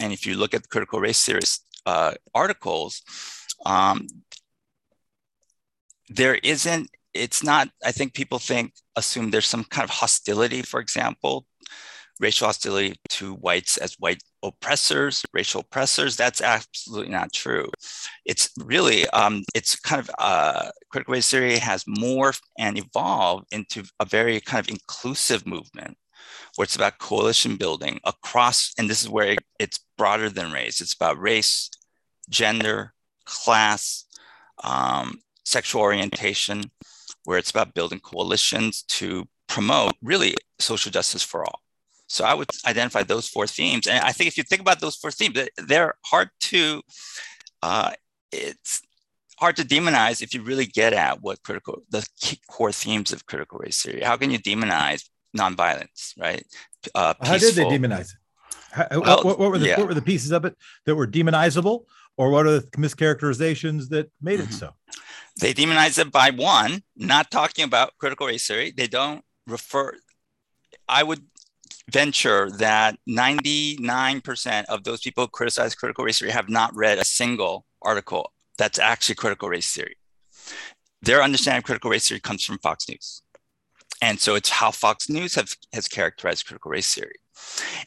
[0.00, 3.02] And if you look at the critical race theorist uh, articles,
[3.64, 4.06] um,
[6.08, 10.80] there isn't it's not i think people think assume there's some kind of hostility for
[10.80, 11.46] example
[12.20, 17.68] racial hostility to whites as white oppressors racial oppressors that's absolutely not true
[18.24, 23.82] it's really um, it's kind of uh, critical race theory has morphed and evolved into
[24.00, 25.96] a very kind of inclusive movement
[26.56, 30.94] where it's about coalition building across and this is where it's broader than race it's
[30.94, 31.70] about race
[32.30, 32.92] gender
[33.24, 34.04] class
[34.64, 36.70] um, sexual orientation,
[37.24, 41.62] where it's about building coalitions to promote really social justice for all.
[42.08, 43.86] So I would identify those four themes.
[43.86, 46.82] And I think if you think about those four themes, they're hard to,
[47.62, 47.92] uh,
[48.32, 48.82] it's
[49.38, 52.06] hard to demonize if you really get at what critical the
[52.50, 54.02] core themes of critical race theory.
[54.02, 55.04] How can you demonize
[55.36, 56.44] nonviolence, right?
[56.94, 58.18] Uh, How did they demonize it?
[58.70, 59.78] How, well, what, what, were the yeah.
[59.78, 61.84] what were the pieces of it that were demonizable,
[62.16, 64.50] or what are the mischaracterizations that made mm-hmm.
[64.50, 64.74] it so?
[65.40, 68.72] They demonize it by one, not talking about critical race theory.
[68.76, 69.94] They don't refer.
[70.88, 71.22] I would
[71.90, 77.04] venture that 99% of those people who criticize critical race theory have not read a
[77.04, 79.96] single article that's actually critical race theory.
[81.02, 83.22] Their understanding of critical race theory comes from Fox News.
[84.02, 87.16] And so it's how Fox News have, has characterized critical race theory.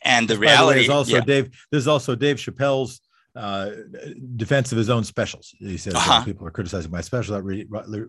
[0.03, 1.21] And the reality is also yeah.
[1.21, 3.01] Dave, this is also Dave Chappelle's
[3.35, 3.71] uh,
[4.35, 5.53] defense of his own specials.
[5.59, 6.23] He says uh-huh.
[6.23, 7.67] people are criticizing my specials, not really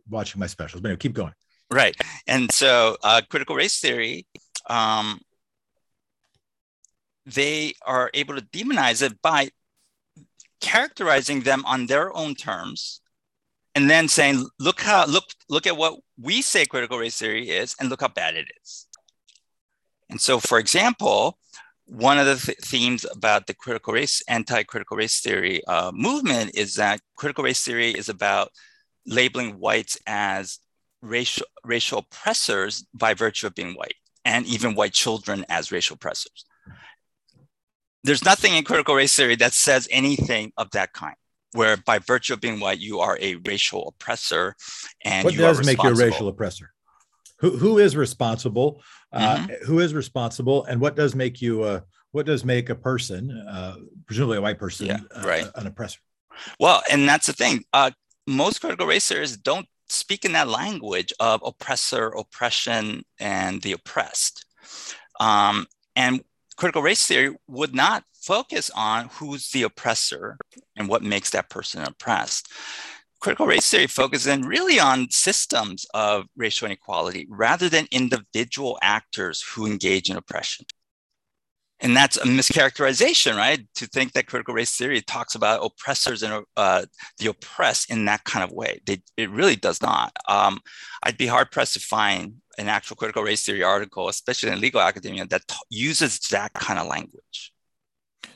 [0.09, 0.81] watching my specials.
[0.81, 1.33] But anyway, keep going.
[1.71, 1.97] Right.
[2.27, 4.27] And so uh, critical race theory,
[4.69, 5.21] um,
[7.27, 9.51] they are able to demonize it by
[10.61, 13.01] characterizing them on their own terms
[13.75, 17.75] and then saying look how look look at what we say critical race theory is
[17.81, 18.87] and look how bad it is.
[20.11, 21.39] And so for example
[21.87, 26.77] one of the th- themes about the critical race anti-critical race theory uh, movement is
[26.77, 28.51] that critical race theory is about
[29.07, 30.61] labeling whites as
[31.03, 36.45] racial racial oppressors by virtue of being white and even white children as racial oppressors
[38.05, 41.15] there's nothing in critical race theory that says anything of that kind
[41.53, 44.55] where by virtue of being white you are a racial oppressor
[45.05, 46.73] and what does make you a racial oppressor?
[47.41, 48.83] Who, who is responsible?
[49.13, 49.67] Uh, mm-hmm.
[49.67, 53.77] who is responsible and what does make you a what does make a person uh,
[54.07, 55.47] presumably a white person yeah, uh, right.
[55.57, 56.01] an oppressor?
[56.59, 57.65] Well and that's the thing.
[57.73, 57.91] Uh,
[58.27, 64.47] most critical race theorists don't speak in that language of oppressor oppression and the oppressed.
[65.21, 66.23] Um, and
[66.57, 70.37] critical race theory would not focus on who's the oppressor
[70.77, 72.53] and what makes that person oppressed.
[73.21, 79.43] Critical race theory focuses in really on systems of racial inequality rather than individual actors
[79.43, 80.67] who engage in oppression.
[81.83, 83.67] And that's a mischaracterization, right?
[83.75, 86.85] To think that critical race theory talks about oppressors and uh,
[87.19, 88.81] the oppressed in that kind of way.
[88.87, 90.13] They, it really does not.
[90.29, 90.61] Um,
[91.03, 94.81] I'd be hard pressed to find an actual critical race theory article, especially in legal
[94.81, 97.53] academia, that t- uses that kind of language.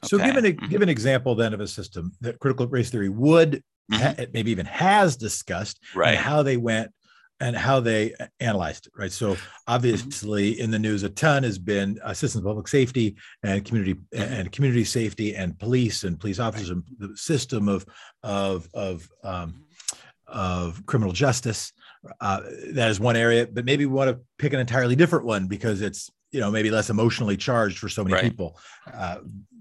[0.05, 0.67] So, give an mm-hmm.
[0.69, 3.63] give an example then of a system that critical race theory would
[3.93, 4.03] mm-hmm.
[4.03, 6.11] ha- maybe even has discussed, right?
[6.11, 6.93] And how they went
[7.41, 9.13] and how they analyzed it, right?
[9.13, 9.47] So, mm-hmm.
[9.69, 10.63] obviously, mm-hmm.
[10.63, 14.85] in the news, a ton has been uh, of public safety and community and community
[14.85, 16.83] safety and police and police officers right.
[17.01, 17.87] and the system of
[18.23, 20.39] of of um, mm-hmm.
[20.39, 21.73] of criminal justice
[22.21, 22.41] uh,
[22.73, 25.81] that is one area, but maybe we want to pick an entirely different one because
[25.81, 28.25] it's you know maybe less emotionally charged for so many right.
[28.25, 28.59] people.
[28.93, 29.19] Uh,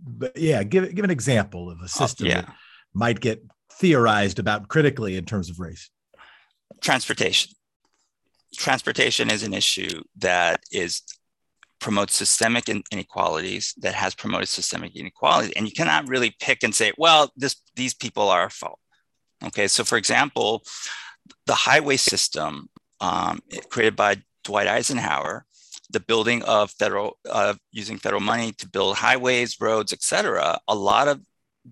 [0.08, 2.42] but yeah, give give an example of a uh, system yeah.
[2.42, 2.54] that
[2.94, 3.44] might get
[3.74, 5.90] theorized about critically in terms of race.
[6.82, 7.52] Transportation.
[8.56, 11.02] Transportation is an issue that is
[11.80, 16.92] promotes systemic inequalities that has promoted systemic inequality and you cannot really pick and say
[16.98, 18.80] well this these people are our fault
[19.44, 20.64] okay so for example
[21.46, 22.70] the highway system
[23.00, 25.46] um, created by Dwight Eisenhower,
[25.90, 30.76] the building of federal, uh, using federal money to build highways, roads, et cetera, a
[30.76, 31.22] lot of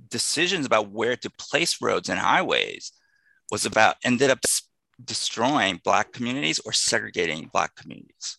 [0.10, 2.92] decisions about where to place roads and highways
[3.52, 4.40] was about, ended up
[5.04, 8.38] destroying Black communities or segregating Black communities.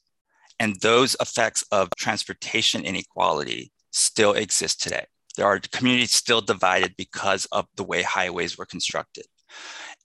[0.60, 5.06] And those effects of transportation inequality still exist today.
[5.36, 9.26] There are communities still divided because of the way highways were constructed.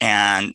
[0.01, 0.53] And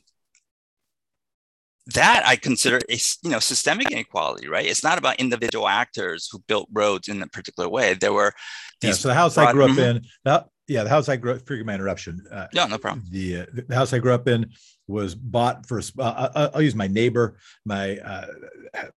[1.88, 4.66] that I consider a you know systemic inequality, right?
[4.66, 7.94] It's not about individual actors who built roads in a particular way.
[7.94, 8.32] There were
[8.80, 8.90] these.
[8.90, 9.96] Yeah, so the house broad, I grew up mm-hmm.
[9.96, 11.46] in, that, yeah, the house I grew up.
[11.46, 12.24] Forgive my interruption.
[12.30, 13.04] Uh, no, no problem.
[13.10, 14.50] The uh, the house I grew up in
[14.86, 15.80] was bought for.
[15.98, 17.36] Uh, I'll, I'll use my neighbor.
[17.66, 18.26] My uh,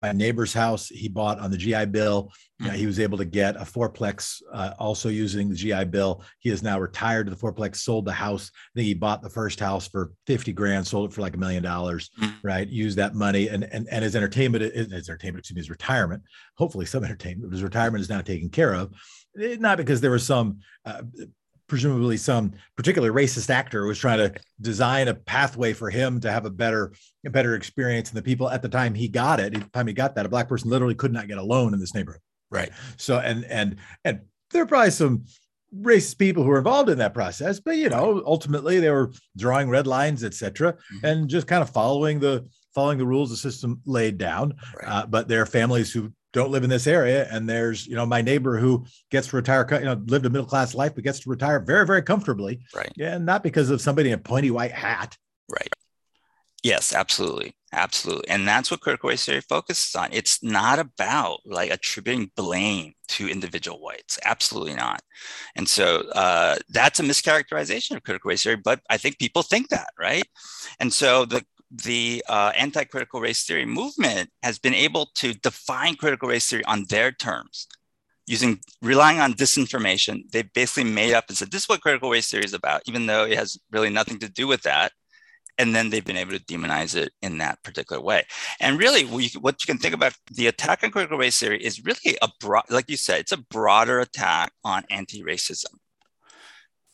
[0.00, 2.32] my neighbor's house he bought on the GI Bill.
[2.60, 2.74] Mm-hmm.
[2.74, 6.24] he was able to get a fourplex uh, also using the GI Bill.
[6.40, 7.76] He is now retired to the fourplex.
[7.76, 8.50] Sold the house.
[8.54, 10.86] I think he bought the first house for fifty grand.
[10.86, 12.10] Sold it for like a million dollars.
[12.18, 12.46] Mm-hmm.
[12.46, 12.66] Right.
[12.66, 16.22] Used that money and and and his entertainment, his entertainment, excuse me, his retirement.
[16.56, 17.52] Hopefully, some entertainment.
[17.52, 18.94] His retirement is now taken care of
[19.38, 21.02] not because there was some uh,
[21.68, 26.44] presumably some particular racist actor was trying to design a pathway for him to have
[26.44, 26.92] a better
[27.26, 28.10] a better experience.
[28.10, 30.26] And the people at the time he got it at the time he got that
[30.26, 32.22] a black person literally could not get a loan in this neighborhood.
[32.50, 32.70] Right.
[32.96, 35.24] So and and and there are probably some
[35.82, 39.68] racist people who were involved in that process but you know ultimately they were drawing
[39.68, 41.04] red lines etc mm-hmm.
[41.04, 42.42] and just kind of following the
[42.74, 44.54] following the rules the system laid down.
[44.80, 44.88] Right.
[44.88, 48.06] uh, but there are families who don't live in this area and there's you know
[48.06, 51.20] my neighbor who gets to retire you know lived a middle class life but gets
[51.20, 54.72] to retire very very comfortably right yeah not because of somebody in a pointy white
[54.72, 55.16] hat
[55.48, 55.72] Right.
[56.62, 57.54] Yes, absolutely.
[57.72, 58.28] Absolutely.
[58.28, 60.08] And that's what critical race theory focuses on.
[60.12, 64.18] It's not about like attributing blame to individual whites.
[64.24, 65.00] Absolutely not.
[65.54, 69.68] And so uh, that's a mischaracterization of critical race theory, but I think people think
[69.68, 70.26] that, right?
[70.80, 76.28] And so the the uh, anti-critical race theory movement has been able to define critical
[76.28, 77.66] race theory on their terms
[78.26, 82.30] using relying on disinformation they basically made up and said this is what critical race
[82.30, 84.92] theory is about even though it has really nothing to do with that
[85.58, 88.24] and then they've been able to demonize it in that particular way.
[88.60, 91.84] And really, we, what you can think about the attack on critical race theory is
[91.84, 95.74] really a broad, like you said, it's a broader attack on anti-racism.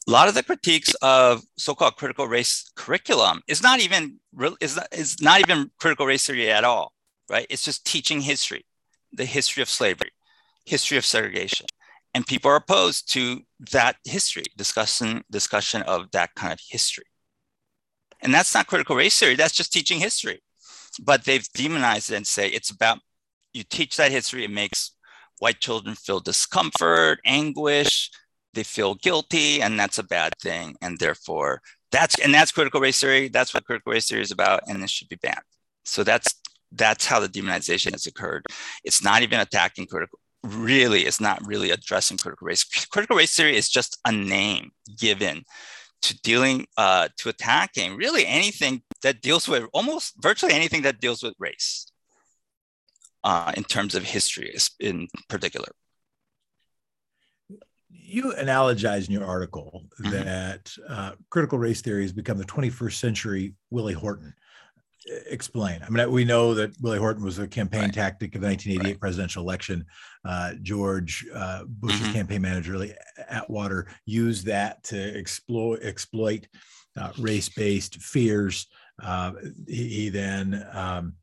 [0.07, 4.21] A lot of the critiques of so-called critical race curriculum is not even
[4.61, 6.93] is is not even critical race theory at all,
[7.31, 7.47] right?
[7.49, 8.67] It's just teaching history,
[9.13, 10.11] the history of slavery,
[10.67, 11.67] history of segregation,
[12.13, 13.41] and people are opposed to
[13.73, 17.05] that history discussion discussion of that kind of history.
[18.21, 20.43] And that's not critical race theory, that's just teaching history.
[21.03, 22.99] But they've demonized it and say it's about
[23.55, 24.93] you teach that history, it makes
[25.39, 28.11] white children feel discomfort, anguish,
[28.55, 30.77] they feel guilty, and that's a bad thing.
[30.83, 31.61] And therefore,
[31.93, 33.29] that's and that's critical race theory.
[33.29, 35.39] That's what critical race theory is about, and it should be banned.
[35.85, 36.35] So that's
[36.73, 38.45] that's how the demonization has occurred.
[38.85, 40.19] It's not even attacking critical.
[40.43, 42.65] Really, it's not really addressing critical race.
[42.65, 45.45] Critical race theory is just a name given
[46.03, 51.23] to dealing uh, to attacking really anything that deals with almost virtually anything that deals
[51.23, 51.87] with race
[53.25, 55.69] uh, in terms of history in particular
[57.97, 60.11] you analogize in your article mm-hmm.
[60.11, 64.35] that uh, critical race theory has become the 21st century willie horton
[65.29, 67.95] explain i mean we know that willie horton was a campaign right.
[67.95, 69.01] tactic of the 1988 right.
[69.01, 69.85] presidential election
[70.25, 72.13] uh, George uh, Bush's mm-hmm.
[72.13, 72.95] campaign manager, really
[73.29, 76.47] Atwater, used that to exploit exploit
[76.97, 78.67] uh, race-based fears.
[79.03, 79.33] Uh,
[79.69, 81.15] he, he, then um,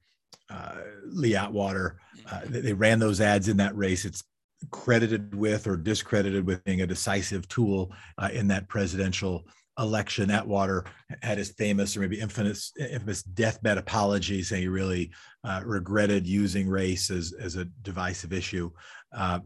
[0.50, 0.76] uh,
[1.08, 2.00] Lee Atwater,
[2.32, 4.06] uh, they, they ran those ads in that race.
[4.06, 4.24] It's
[4.70, 7.92] credited with or discredited with being a decisive tool
[8.32, 9.46] in that presidential
[9.80, 10.86] election, Atwater
[11.22, 15.12] had his famous or maybe infamous, infamous deathbed apology, saying he really
[15.44, 18.70] uh, regretted using race as, as a divisive issue.
[19.16, 19.40] Uh,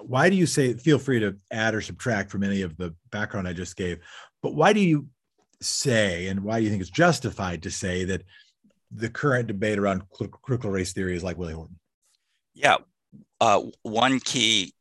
[0.00, 3.46] why do you say, feel free to add or subtract from any of the background
[3.46, 3.98] I just gave,
[4.42, 5.08] but why do you
[5.60, 8.22] say, and why do you think it's justified to say that
[8.90, 10.02] the current debate around
[10.42, 11.78] critical race theory is like Willie Horton?
[12.54, 12.78] Yeah.
[13.40, 14.74] Uh, one key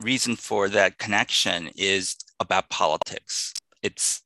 [0.00, 3.52] reason for that connection is about politics.
[3.82, 4.22] It's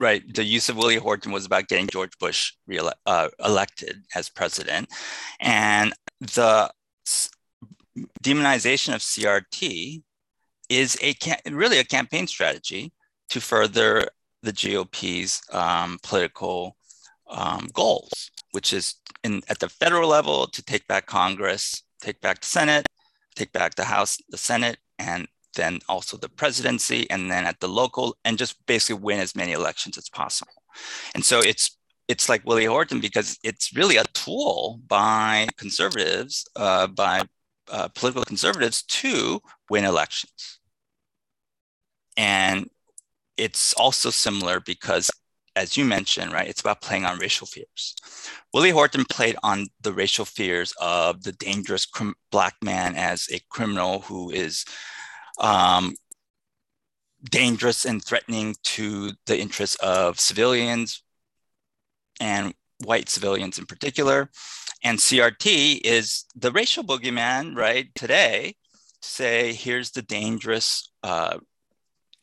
[0.00, 0.22] right.
[0.34, 4.88] The use of Willie Horton was about getting George Bush re- uh, elected as president,
[5.40, 6.70] and the
[8.22, 10.02] demonization of CRT
[10.68, 11.14] is a
[11.50, 12.92] really a campaign strategy
[13.28, 14.08] to further
[14.42, 16.76] the GOP's um, political
[17.30, 22.40] um, goals, which is in at the federal level to take back Congress, take back
[22.40, 22.86] the Senate,
[23.34, 25.26] take back the House, the Senate, and
[25.56, 29.52] then also the presidency, and then at the local, and just basically win as many
[29.52, 30.62] elections as possible.
[31.14, 31.78] And so it's
[32.08, 37.22] it's like Willie Horton because it's really a tool by conservatives, uh, by
[37.70, 39.40] uh, political conservatives to
[39.70, 40.58] win elections.
[42.16, 42.68] And
[43.36, 45.10] it's also similar because,
[45.56, 47.94] as you mentioned, right, it's about playing on racial fears.
[48.52, 51.86] Willie Horton played on the racial fears of the dangerous
[52.30, 54.64] black man as a criminal who is
[55.38, 55.94] um,
[57.30, 61.02] dangerous and threatening to the interests of civilians
[62.20, 64.30] and white civilians in particular.
[64.82, 67.94] And CRT is the racial boogeyman, right?
[67.94, 68.56] Today,
[69.00, 71.38] say, here's the dangerous uh,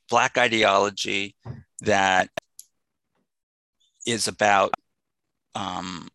[0.09, 1.35] Black ideology
[1.81, 2.29] that
[4.05, 4.73] is about
[5.55, 6.07] um,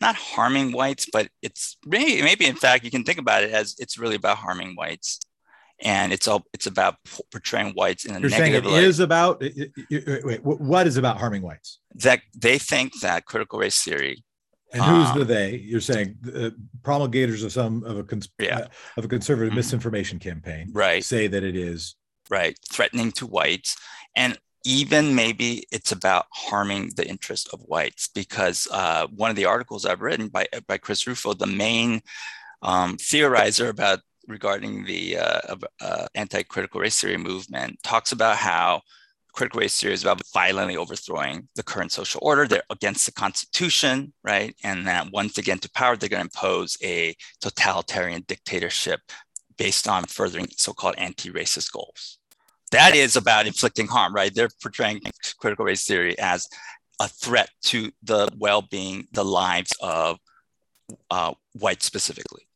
[0.00, 3.74] not harming whites, but it's maybe, maybe in fact, you can think about it as
[3.78, 5.20] it's really about harming whites
[5.80, 6.96] and it's all it's about
[7.32, 8.84] portraying whites in a You're negative saying it light.
[8.84, 11.78] is about wait, what is about harming whites?
[11.96, 14.24] That they think that critical race theory.
[14.72, 15.56] And who's um, the they?
[15.56, 16.50] You're saying uh,
[16.82, 18.58] promulgators of some of a cons- yeah.
[18.58, 19.56] uh, of a conservative mm-hmm.
[19.56, 21.04] misinformation campaign, right?
[21.04, 21.94] Say that it is
[22.28, 23.76] right threatening to whites,
[24.16, 29.44] and even maybe it's about harming the interest of whites because uh, one of the
[29.44, 32.00] articles I've written by by Chris Rufo, the main
[32.62, 38.80] um, theorizer about regarding the uh, uh, anti-critical race theory movement talks about how
[39.34, 42.46] critical race theory is about violently overthrowing the current social order.
[42.46, 44.54] They're against the Constitution, right?
[44.64, 49.00] And that once they get into power, they're going to impose a totalitarian dictatorship
[49.58, 52.18] based on furthering so-called anti-racist goals.
[52.74, 54.34] That is about inflicting harm, right?
[54.34, 55.00] They're portraying
[55.38, 56.48] critical race theory as
[57.00, 60.18] a threat to the well-being, the lives of
[61.08, 62.48] uh, whites specifically.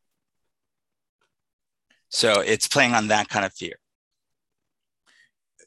[2.09, 3.77] So it's playing on that kind of fear.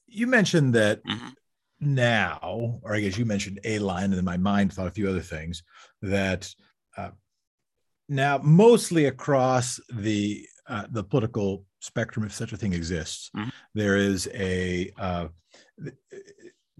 [0.07, 1.29] You mentioned that mm-hmm.
[1.79, 5.07] now, or I guess you mentioned a line, and in my mind thought a few
[5.07, 5.63] other things
[6.01, 6.49] that
[6.97, 7.11] uh,
[8.09, 13.49] now mostly across the uh, the political spectrum, if such a thing exists, mm-hmm.
[13.75, 15.27] there is a uh,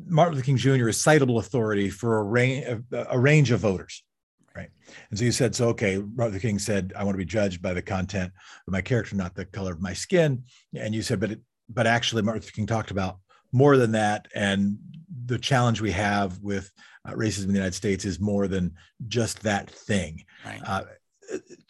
[0.07, 0.87] Martin Luther King Jr.
[0.87, 4.03] is citable authority for a range a range of voters
[4.55, 4.69] right
[5.09, 7.61] and so you said so okay martin luther king said i want to be judged
[7.61, 8.31] by the content
[8.67, 10.43] of my character not the color of my skin
[10.75, 13.19] and you said but it, but actually martin luther king talked about
[13.51, 14.77] more than that and
[15.25, 16.71] the challenge we have with
[17.07, 18.73] uh, racism in the united states is more than
[19.07, 20.61] just that thing right.
[20.65, 20.83] uh,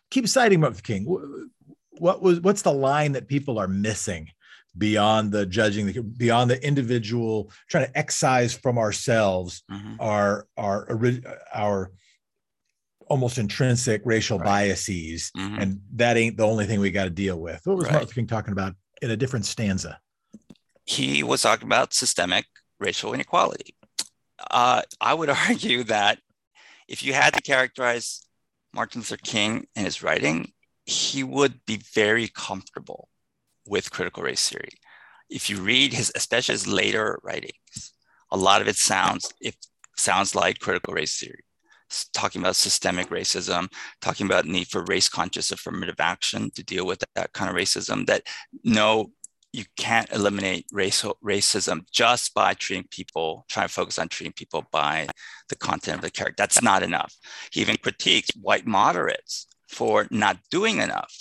[0.09, 1.49] keep citing martin luther king
[2.01, 4.29] what was what's the line that people are missing
[4.77, 9.95] beyond the judging beyond the individual trying to excise from ourselves mm-hmm.
[9.99, 10.97] our our
[11.53, 11.91] our
[13.11, 14.45] almost intrinsic racial right.
[14.45, 15.61] biases, mm-hmm.
[15.61, 17.59] and that ain't the only thing we got to deal with.
[17.65, 17.91] What was right.
[17.91, 19.99] Martin Luther King talking about in a different stanza?
[20.85, 22.45] He was talking about systemic
[22.79, 23.75] racial inequality.
[24.49, 26.19] Uh, I would argue that
[26.87, 28.25] if you had to characterize
[28.73, 30.53] Martin Luther King in his writing,
[30.91, 33.07] he would be very comfortable
[33.65, 34.77] with critical race theory.
[35.29, 37.93] If you read his, especially his later writings,
[38.31, 39.55] a lot of it sounds it
[39.97, 41.43] sounds like critical race theory
[42.13, 43.69] talking about systemic racism,
[44.01, 48.05] talking about need for race conscious affirmative action to deal with that kind of racism.
[48.05, 48.23] That
[48.63, 49.11] no,
[49.51, 54.65] you can't eliminate race, racism just by treating people, trying to focus on treating people
[54.71, 55.07] by
[55.49, 56.35] the content of the character.
[56.37, 57.13] That's not enough.
[57.51, 61.13] He even critiques white moderates for not doing enough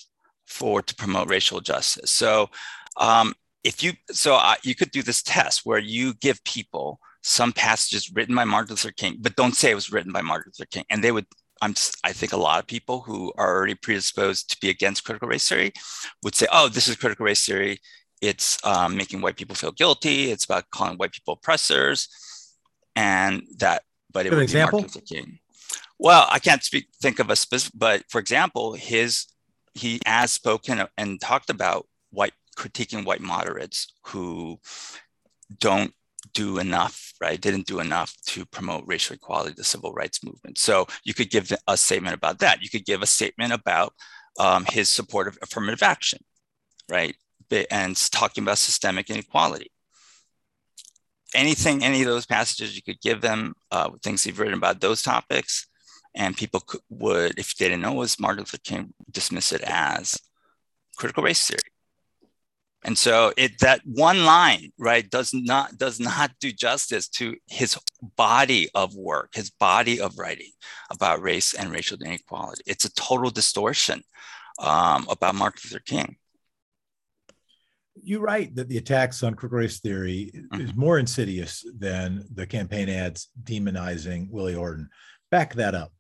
[0.47, 2.11] for to promote racial justice.
[2.11, 2.51] So
[2.97, 3.35] um,
[3.65, 8.11] if you so uh, you could do this test where you give people some passages
[8.15, 10.85] written by Martin Luther King, but don't say it was written by Martin Luther King.
[10.91, 11.27] And they would,
[11.61, 15.29] I'm, I think a lot of people who are already predisposed to be against critical
[15.29, 15.73] race theory
[16.23, 17.79] would say, oh, this is critical race theory.
[18.23, 20.31] It's um, making white people feel guilty.
[20.31, 22.09] It's about calling white people oppressors.
[22.97, 23.83] And that,
[24.13, 24.81] but it would example?
[24.81, 25.39] Martin Luther King.
[25.99, 29.27] Well, I can't speak, think of a specific, but for example, his,
[29.75, 34.59] he has spoken and talked about white critiquing white moderates who
[35.59, 35.93] don't
[36.35, 37.41] do enough, right?
[37.41, 40.59] Didn't do enough to promote racial equality, the civil rights movement.
[40.59, 42.63] So you could give a statement about that.
[42.63, 43.95] You could give a statement about
[44.39, 46.21] um, his support of affirmative action,
[46.89, 47.17] right?
[47.71, 49.73] And talking about systemic inequality.
[51.35, 55.03] Anything, any of those passages, you could give them uh, things he's written about those
[55.03, 55.67] topics,
[56.15, 60.19] and people could, would, if they didn't know was Martin Luther King, dismiss it as
[60.97, 61.61] critical race theory.
[62.83, 67.79] And so it that one line right does not does not do justice to his
[68.17, 70.51] body of work his body of writing
[70.91, 72.63] about race and racial inequality.
[72.67, 74.03] It's a total distortion
[74.59, 76.17] um, about martin luther king
[78.03, 80.61] you write that the attacks on critical race theory mm-hmm.
[80.61, 84.89] is more insidious than the campaign ads demonizing willie horton
[85.31, 85.93] back that up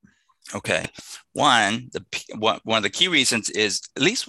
[0.55, 0.85] okay
[1.33, 2.05] one the
[2.37, 4.29] one, one of the key reasons is at least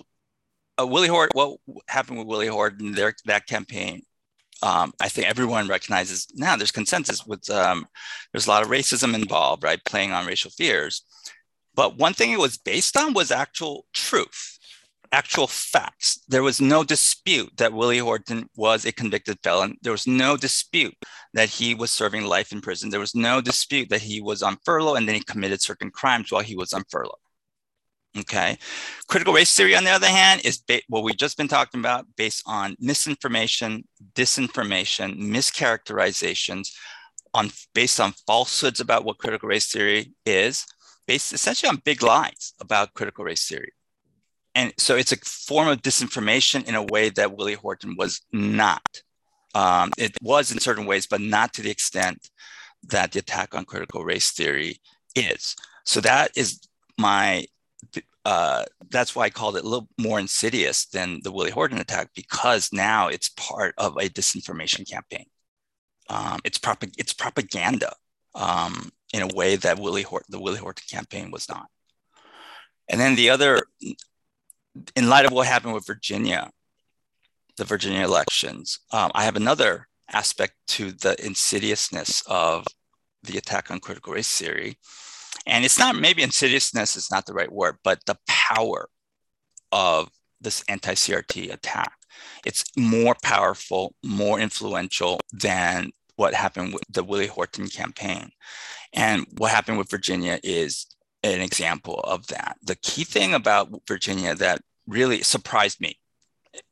[0.80, 4.04] uh, Willie Horton, what happened with Willie Horton, their, that campaign,
[4.64, 7.88] um, I think everyone recognizes now there's consensus with, um,
[8.32, 9.84] there's a lot of racism involved, right?
[9.86, 11.04] Playing on racial fears.
[11.74, 14.60] But one thing it was based on was actual truth,
[15.12, 16.20] actual facts.
[16.28, 19.78] There was no dispute that Willie Horton was a convicted felon.
[19.82, 20.96] There was no dispute
[21.34, 22.90] that he was serving life in prison.
[22.90, 26.32] There was no dispute that he was on furlough and then he committed certain crimes
[26.32, 27.20] while he was on furlough.
[28.18, 28.58] Okay.
[29.08, 32.06] Critical race theory, on the other hand, is ba- what we've just been talking about
[32.18, 36.70] based on misinformation, disinformation, mischaracterizations,
[37.34, 40.66] on based on falsehoods about what critical race theory is,
[41.08, 43.72] based essentially on big lies about critical race theory.
[44.54, 49.02] And so it's a form of disinformation in a way that Willie Horton was not.
[49.56, 52.30] Um, it was in certain ways, but not to the extent
[52.90, 54.82] that the attack on critical race theory
[55.16, 55.56] is.
[55.86, 56.60] So that is
[56.98, 57.46] my
[58.24, 62.10] uh, that's why I called it a little more insidious than the Willie Horton attack
[62.16, 65.26] because now it's part of a disinformation campaign.
[66.10, 67.94] Um, it's, prop- it's propaganda
[68.36, 71.68] um, in a way that Willie Horton, the Willie Horton campaign was not.
[72.90, 73.64] And then the other,
[74.96, 76.50] in light of what happened with Virginia,
[77.58, 82.66] the Virginia elections, um, I have another aspect to the insidiousness of
[83.24, 84.78] the attack on critical race theory,
[85.46, 88.90] and it's not maybe insidiousness is not the right word, but the power
[89.72, 90.10] of
[90.40, 91.94] this anti-CRT attack.
[92.46, 98.32] It's more powerful, more influential than what happened with the Willie Horton campaign.
[98.94, 100.88] And what happened with Virginia is
[101.24, 102.58] an example of that.
[102.64, 105.98] The key thing about Virginia that really surprised me,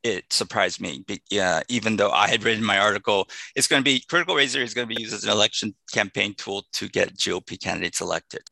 [0.02, 4.04] it surprised me, yeah, even though I had written my article, it's going to be
[4.08, 7.16] critical race theory is going to be used as an election campaign tool to get
[7.16, 8.42] GOP candidates elected.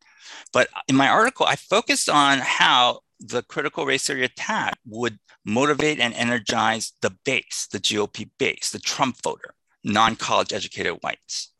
[0.52, 5.98] But in my article, I focused on how the critical race theory attack would motivate
[6.00, 11.52] and energize the base, the GOP base, the Trump voter, non college educated whites.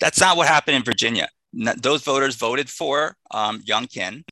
[0.00, 4.24] That's not what happened in Virginia those voters voted for um, Youngkin.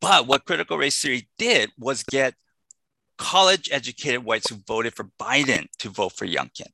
[0.00, 2.34] But what critical race theory did was get
[3.18, 6.68] college educated whites who voted for Biden to vote for Youngkin.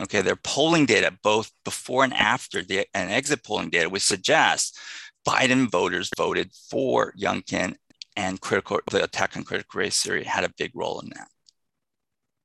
[0.00, 4.78] Okay, their polling data, both before and after the and exit polling data, would suggest
[5.26, 7.76] Biden voters voted for Youngkin
[8.14, 11.28] and critical the attack on critical race theory had a big role in that.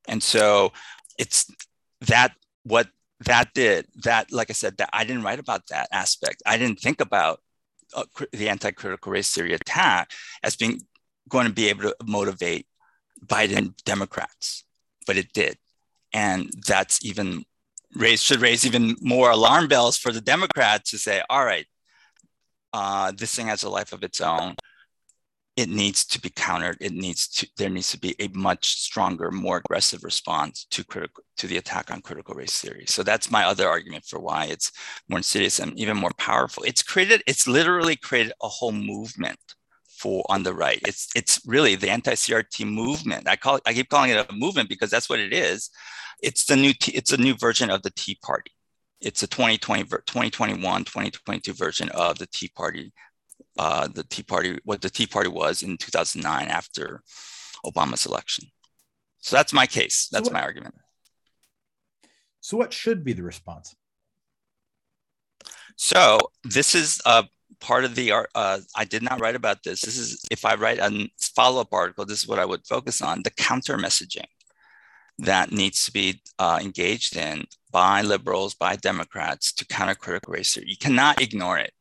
[0.08, 0.74] And so
[1.18, 1.50] it's
[2.02, 2.88] that what
[3.26, 6.42] that did that like i said that i didn't write about that aspect.
[6.46, 7.40] I didn't think about
[7.94, 10.12] uh, the anti-critical race theory attack
[10.44, 10.82] as being
[11.30, 12.66] going to be able to motivate
[13.26, 14.64] biden democrats
[15.06, 15.58] but it did.
[16.14, 17.44] And that's even
[17.96, 21.66] raise should raise even more alarm bells for the democrats to say all right
[22.74, 24.56] uh, this thing has a life of its own
[25.62, 26.78] it needs to be countered.
[26.82, 31.24] It needs to there needs to be a much stronger, more aggressive response to critical
[31.38, 32.86] to the attack on critical race theory.
[32.88, 34.72] So that's my other argument for why it's
[35.08, 36.64] more insidious and even more powerful.
[36.64, 39.38] It's created, it's literally created a whole movement
[39.88, 40.82] for on the right.
[40.88, 43.30] It's it's really the anti-CRT movement.
[43.30, 45.70] I call it, I keep calling it a movement because that's what it is.
[46.24, 48.52] It's the new it's a new version of the Tea Party.
[49.00, 52.92] It's a 2020 2021 2022 version of the Tea Party
[53.58, 57.02] uh, the Tea Party, what the Tea Party was in 2009 after
[57.66, 58.46] Obama's election.
[59.20, 60.08] So that's my case.
[60.12, 60.76] That's so what, my argument.
[62.40, 63.76] So, what should be the response?
[65.76, 67.26] So, this is a
[67.60, 69.82] part of the uh, I did not write about this.
[69.82, 73.02] This is if I write a follow up article, this is what I would focus
[73.02, 74.26] on the counter messaging
[75.20, 80.54] that needs to be uh, engaged in by liberals, by Democrats to counter critical race
[80.54, 80.68] theory.
[80.70, 81.74] You cannot ignore it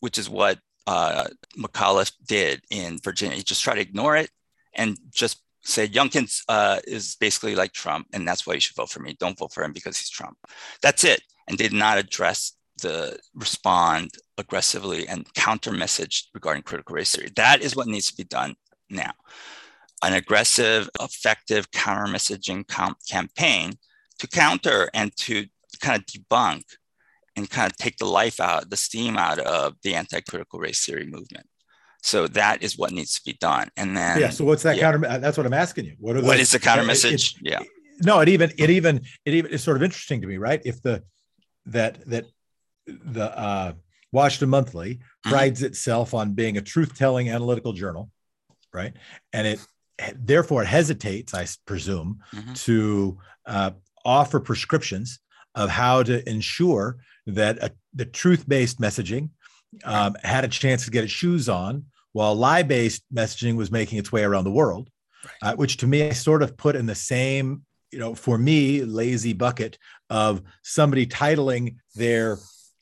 [0.00, 1.24] which is what uh,
[1.56, 3.36] McAuliffe did in Virginia.
[3.36, 4.30] He just tried to ignore it
[4.74, 8.90] and just said Youngkin uh, is basically like Trump, and that's why you should vote
[8.90, 9.16] for me.
[9.18, 10.36] Don't vote for him because he's Trump.
[10.82, 17.14] That's it, and did not address the respond aggressively and counter message regarding critical race
[17.14, 17.30] theory.
[17.36, 18.54] That is what needs to be done
[18.88, 19.12] now.
[20.02, 23.74] An aggressive, effective counter messaging com- campaign
[24.18, 25.44] to counter and to
[25.80, 26.62] kind of debunk
[27.40, 31.06] and kind of take the life out, the steam out of the anti-critical race theory
[31.06, 31.46] movement.
[32.02, 33.68] So that is what needs to be done.
[33.76, 34.30] And then yeah.
[34.30, 34.92] So what's that yeah.
[34.92, 35.18] counter?
[35.18, 35.96] That's what I'm asking you.
[35.98, 37.34] What are what is the counter message?
[37.36, 37.60] It, yeah.
[38.02, 40.62] No, it even it even it even is sort of interesting to me, right?
[40.64, 41.02] If the
[41.66, 42.24] that that
[42.86, 43.72] the uh,
[44.12, 45.30] Washington Monthly mm-hmm.
[45.30, 48.10] prides itself on being a truth-telling analytical journal,
[48.72, 48.94] right?
[49.34, 49.60] And it
[50.16, 52.54] therefore it hesitates, I presume, mm-hmm.
[52.54, 53.72] to uh,
[54.06, 55.20] offer prescriptions
[55.54, 59.30] of how to ensure that a, the truth-based messaging
[59.84, 64.10] um, had a chance to get its shoes on, while lie-based messaging was making its
[64.10, 64.90] way around the world,
[65.24, 65.52] right.
[65.52, 68.82] uh, which to me I sort of put in the same, you know, for me,
[68.82, 69.78] lazy bucket
[70.08, 72.38] of somebody titling their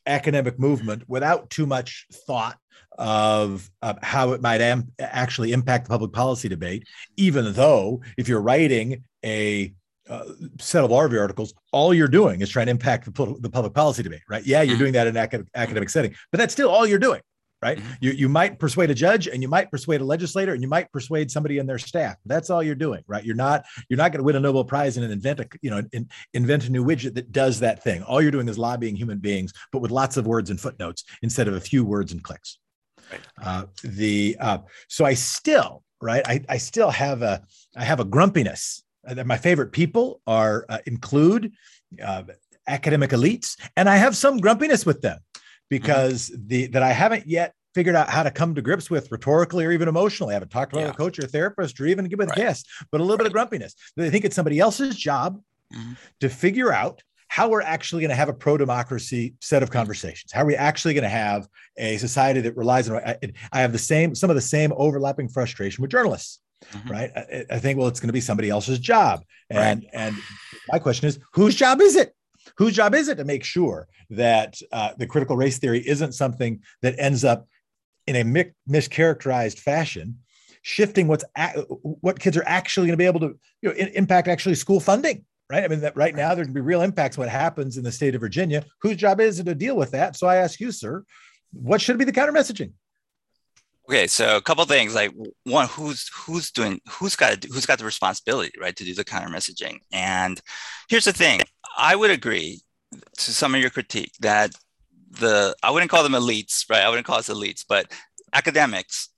[0.07, 2.59] academic movement without too much thought
[2.99, 6.85] of uh, how it might am- actually impact the public policy debate,
[7.17, 9.73] even though if you're writing a
[10.09, 10.25] uh,
[10.59, 13.75] set of law review articles, all you're doing is trying to impact the, the public
[13.75, 14.45] policy debate, right?
[14.47, 14.79] Yeah, you're mm-hmm.
[14.79, 17.21] doing that in an academic, academic setting, but that's still all you're doing,
[17.63, 17.79] right?
[17.79, 17.93] Mm-hmm.
[18.01, 20.91] You, you might persuade a judge and you might persuade a legislator and you might
[20.93, 22.17] persuade somebody in their staff.
[22.25, 23.25] That's all you're doing, right?
[23.25, 25.83] You're not you're not going to win a Nobel Prize and invent a you know
[25.93, 28.03] in, invent a new widget that does that thing.
[28.03, 31.49] All you're doing is lobbying human beings, but with lots of words and footnotes instead
[31.49, 32.59] of a few words and clicks.
[33.43, 37.43] Uh, the uh, so I still right I, I still have a
[37.77, 38.83] I have a grumpiness
[39.25, 41.53] my favorite people are uh, include
[42.05, 42.25] uh,
[42.67, 45.19] academic elites, and I have some grumpiness with them
[45.69, 46.49] because mm-hmm.
[46.49, 49.73] the that I haven't yet figured out how to come to grips with rhetorically or
[49.73, 50.33] even emotionally.
[50.33, 50.91] I haven't talked about yeah.
[50.91, 52.37] a coach or a therapist or even with right.
[52.37, 53.25] guests, but a little right.
[53.25, 53.75] bit of grumpiness.
[53.97, 55.41] They think it's somebody else's job
[55.73, 55.93] mm-hmm.
[56.21, 60.33] to figure out how we're actually going to have a pro-democracy set of conversations.
[60.33, 61.47] How are we actually going to have
[61.77, 62.97] a society that relies on?
[62.97, 63.19] I,
[63.53, 66.41] I have the same, some of the same overlapping frustration with journalists
[66.73, 66.89] mm-hmm.
[66.89, 67.11] right?
[67.17, 69.25] I, I, think, well, it's going to be somebody else's job.
[69.51, 69.91] And, right.
[69.93, 70.17] and
[70.69, 72.15] my question is, whose job is it?
[72.57, 76.61] Whose job is it to make sure that uh, the critical race theory isn't something
[76.83, 77.47] that ends up
[78.07, 80.19] in a mi- mischaracterized fashion,
[80.63, 83.89] shifting what's a- what kids are actually going to be able to you know, in-
[83.89, 85.63] impact actually school funding, right?
[85.63, 88.15] I mean, that right now there can be real impacts what happens in the state
[88.15, 88.65] of Virginia.
[88.81, 90.17] Whose job is it to deal with that?
[90.17, 91.05] So I ask you, sir,
[91.53, 92.73] what should be the counter messaging?
[93.89, 95.13] Okay, so a couple things like
[95.45, 99.29] one, who's who's doing who's got who's got the responsibility, right, to do the counter
[99.35, 99.79] messaging.
[99.93, 100.39] And
[100.91, 101.41] here's the thing:
[101.79, 102.61] I would agree
[102.93, 104.51] to some of your critique that
[105.11, 106.83] the I wouldn't call them elites, right?
[106.83, 107.91] I wouldn't call us elites, but
[108.35, 109.09] academics,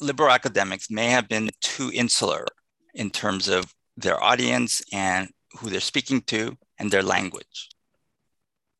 [0.00, 2.46] liberal academics, may have been too insular
[2.94, 7.73] in terms of their audience and who they're speaking to and their language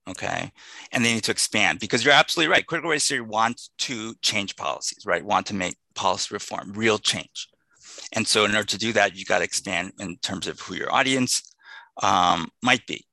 [0.09, 0.53] okay?
[0.93, 4.57] And they need to expand because you're absolutely right critical race theory wants to change
[4.57, 5.25] policies right?
[5.25, 7.49] Want to make policy reform real change.
[8.13, 10.75] And so in order to do that you got to expand in terms of who
[10.75, 11.43] your audience
[12.03, 13.05] um, might be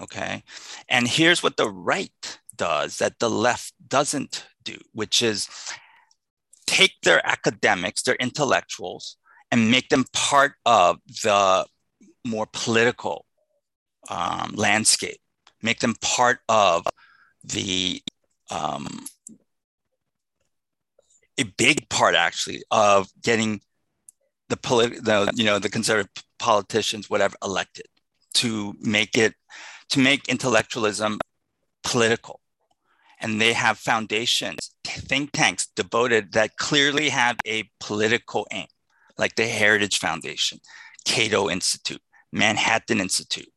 [0.00, 0.42] okay?
[0.88, 5.48] And here's what the right does that the left doesn't do which is
[6.66, 9.16] take their academics their intellectuals
[9.50, 11.64] and make them part of the
[12.26, 13.24] more political
[14.10, 15.20] um, landscape
[15.62, 16.86] make them part of
[17.44, 18.02] the
[18.50, 19.06] um,
[21.38, 23.60] a big part actually of getting
[24.48, 27.86] the polit- the you know the conservative politicians whatever elected
[28.34, 29.34] to make it
[29.90, 31.18] to make intellectualism
[31.82, 32.40] political.
[33.20, 38.66] And they have foundations think tanks devoted that clearly have a political aim
[39.16, 40.58] like the heritage foundation
[41.04, 42.02] cato institute
[42.32, 43.48] manhattan institute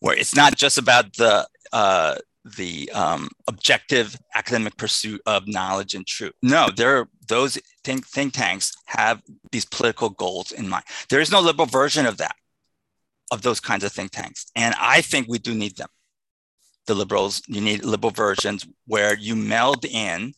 [0.00, 2.16] where it's not just about the uh,
[2.56, 6.32] the um, objective academic pursuit of knowledge and truth.
[6.42, 9.20] No, there are those think, think tanks have
[9.50, 10.84] these political goals in mind.
[11.08, 12.36] There is no liberal version of that,
[13.32, 14.46] of those kinds of think tanks.
[14.54, 15.88] And I think we do need them.
[16.86, 20.32] The liberals, you need liberal versions where you meld in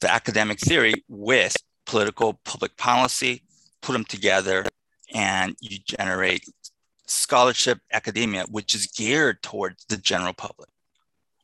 [0.00, 1.56] the academic theory with
[1.86, 3.42] political public policy,
[3.80, 4.66] put them together,
[5.14, 6.44] and you generate
[7.06, 10.68] scholarship academia, which is geared towards the general public,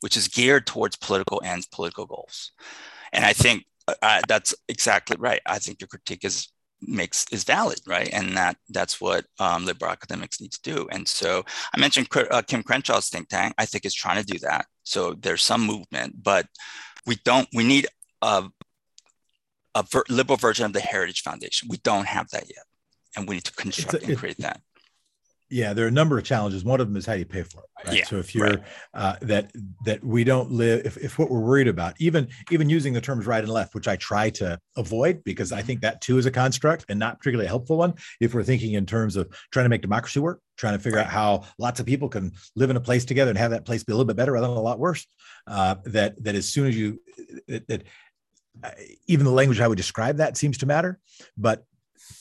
[0.01, 2.53] which is geared towards political ends, political goals.
[3.13, 3.67] And I think
[4.03, 5.41] uh, that's exactly right.
[5.47, 6.49] I think your critique is
[6.83, 8.09] makes is valid, right?
[8.13, 10.89] And that that's what um, liberal academics need to do.
[10.91, 11.45] And so
[11.75, 13.55] I mentioned uh, Kim Crenshaw's think tank.
[13.59, 14.67] I think is trying to do that.
[14.85, 16.47] So there's some movement, but
[17.07, 17.49] we don't.
[17.55, 17.87] We need
[18.23, 18.45] a,
[19.75, 21.69] a ver- liberal version of the Heritage Foundation.
[21.71, 22.65] We don't have that yet,
[23.17, 24.61] and we need to construct a, and create that
[25.51, 26.65] yeah there are a number of challenges.
[26.65, 27.99] One of them is how do you pay for it right?
[27.99, 28.63] Yeah, so if you're right.
[28.95, 29.51] uh, that
[29.85, 33.27] that we don't live if, if what we're worried about even even using the terms
[33.27, 36.31] right and left which i try to avoid because i think that too is a
[36.31, 37.95] construct and not particularly a helpful one.
[38.21, 41.07] If we're thinking in terms of trying to make democracy work trying to figure right.
[41.07, 43.83] out how lots of people can live in a place together and have that place
[43.83, 45.07] be a little bit better rather than a lot worse
[45.47, 47.01] uh, that that as soon as you
[47.49, 47.83] that, that
[48.63, 48.71] uh,
[49.07, 50.99] even the language i would describe that seems to matter.
[51.37, 51.65] But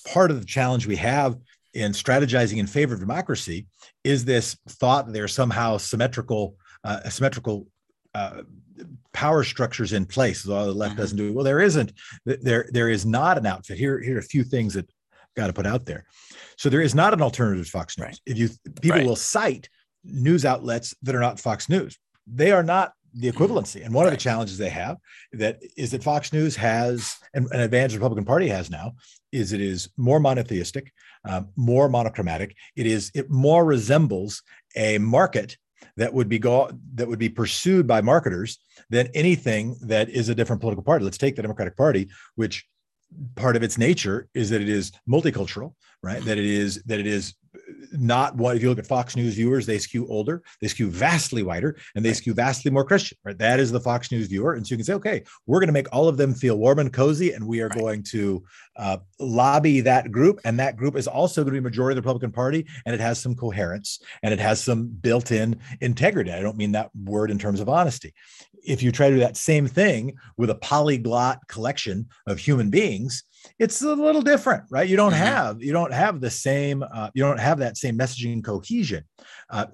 [0.05, 1.37] part of the challenge we have
[1.73, 3.67] in strategizing in favor of democracy
[4.03, 7.67] is this thought that there are somehow symmetrical uh, symmetrical
[8.15, 8.41] uh,
[9.13, 10.47] power structures in place.
[10.47, 11.01] All the left mm-hmm.
[11.01, 11.33] doesn't do it.
[11.33, 11.93] Well, there isn't.
[12.25, 13.77] There there is not an outfit.
[13.77, 16.05] Here here are a few things that I've got to put out there.
[16.57, 18.05] So there is not an alternative to Fox News.
[18.05, 18.19] Right.
[18.25, 18.49] If you
[18.81, 19.05] people right.
[19.05, 19.69] will cite
[20.03, 23.83] news outlets that are not Fox News, they are not the equivalency.
[23.83, 24.13] And one right.
[24.13, 24.97] of the challenges they have
[25.33, 28.93] that is that Fox News has, and an advantage the Republican Party has now,
[29.31, 30.91] is it is more monotheistic,
[31.25, 32.55] uh, more monochromatic.
[32.75, 34.41] It is it more resembles
[34.75, 35.57] a market
[35.97, 38.59] that would be go that would be pursued by marketers
[38.89, 41.05] than anything that is a different political party.
[41.05, 42.65] Let's take the Democratic Party, which
[43.35, 45.73] part of its nature is that it is multicultural,
[46.03, 46.23] right?
[46.23, 47.35] That it is that it is
[47.91, 51.41] not what if you look at Fox News viewers, they skew older, they skew vastly
[51.43, 53.17] wider, and they skew vastly more Christian.
[53.23, 55.67] Right, that is the Fox News viewer, and so you can say, okay, we're going
[55.67, 57.79] to make all of them feel warm and cozy, and we are right.
[57.79, 58.43] going to
[58.77, 62.07] uh, lobby that group, and that group is also going to be majority of the
[62.07, 66.31] Republican Party, and it has some coherence and it has some built-in integrity.
[66.31, 68.13] I don't mean that word in terms of honesty.
[68.63, 73.23] If you try to do that same thing with a polyglot collection of human beings,
[73.57, 74.87] it's a little different right?
[74.87, 75.23] You don't mm-hmm.
[75.23, 79.03] have you don't have the same uh, you don't have that same messaging cohesion.
[79.49, 79.65] Uh,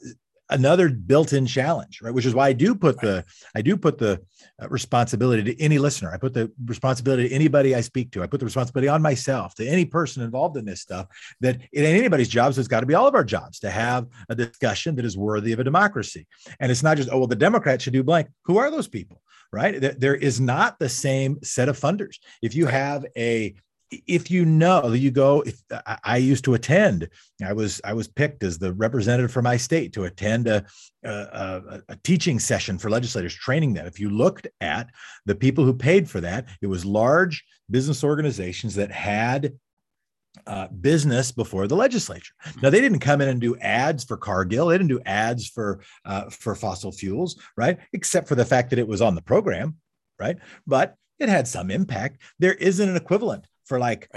[0.50, 2.14] another built-in challenge right?
[2.14, 4.22] Which is why i do put the i do put the
[4.62, 6.12] uh, responsibility to any listener.
[6.14, 8.24] I put the responsibility to anybody i speak to.
[8.24, 11.08] I put the responsibility on myself to any person involved in this stuff
[11.42, 14.08] that it ain't anybody's jobs it's got to be all of our jobs to have
[14.30, 16.28] a discussion that is worthy of a democracy.
[16.60, 18.28] And it's not just oh well the democrats should do blank.
[18.46, 19.22] Who are those people
[19.52, 20.00] right?
[20.00, 22.18] There is not the same set of funders.
[22.42, 23.56] If you have a
[24.08, 25.62] if you know you go if
[26.04, 27.08] I, used to attend
[27.44, 30.66] i was i was picked as the representative for my state to attend a,
[31.04, 33.86] a, a, teaching session for legislators training them.
[33.86, 34.90] If you looked at
[35.26, 39.54] the people who paid for that it was large business organizations that had
[40.48, 42.34] uh, business before the legislature.
[42.62, 44.68] Now they didn't come in and do ads for Cargill.
[44.68, 47.78] They didn't do ads for uh, for fossil fuels, right?
[47.94, 49.78] Except for the fact that it was on the program,
[50.20, 50.38] right?
[50.66, 52.22] But it had some impact.
[52.40, 54.10] There isn't an equivalent for like,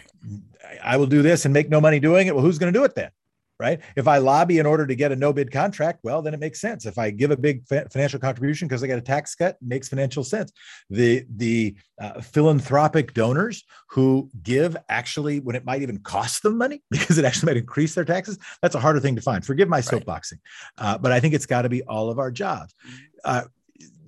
[0.83, 2.35] I will do this and make no money doing it.
[2.35, 3.11] Well, who's going to do it then?
[3.59, 3.81] Right?
[3.97, 6.61] If I lobby in order to get a no bid contract, well, then it makes
[6.61, 6.87] sense.
[6.87, 10.25] If I give a big financial contribution because I get a tax cut, makes financial
[10.25, 10.53] sense.
[10.91, 16.83] The the uh, philanthropic donors who give actually when it might even cost them money
[16.91, 19.45] because it actually might increase their taxes, that's a harder thing to find.
[19.45, 20.39] Forgive my soapboxing,
[20.79, 22.75] uh, but I think it's got to be all of our jobs.
[22.87, 22.97] Mm-hmm.
[23.25, 23.43] Uh,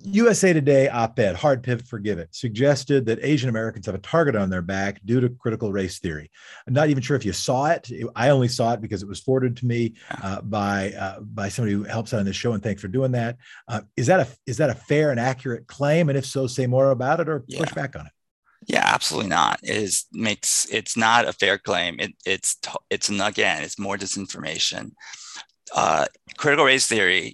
[0.03, 4.35] USA Today op ed, Hard Pivot Forgive It, suggested that Asian Americans have a target
[4.35, 6.29] on their back due to critical race theory.
[6.67, 7.89] I'm not even sure if you saw it.
[8.15, 11.73] I only saw it because it was forwarded to me uh, by uh, by somebody
[11.73, 13.37] who helps out on this show, and thanks for doing that.
[13.67, 16.09] Uh, is that a is that a fair and accurate claim?
[16.09, 17.59] And if so, say more about it or yeah.
[17.59, 18.11] push back on it.
[18.67, 19.59] Yeah, absolutely not.
[19.63, 21.99] It is makes it's not a fair claim.
[21.99, 22.57] It, it's
[22.89, 24.91] it's again, it's more disinformation.
[25.75, 26.05] Uh,
[26.37, 27.33] critical race theory.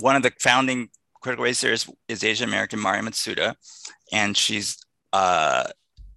[0.00, 0.88] One of the founding
[1.22, 3.54] critical race theorist is Asian American Mari Matsuda,
[4.12, 4.76] and she's
[5.12, 5.64] uh,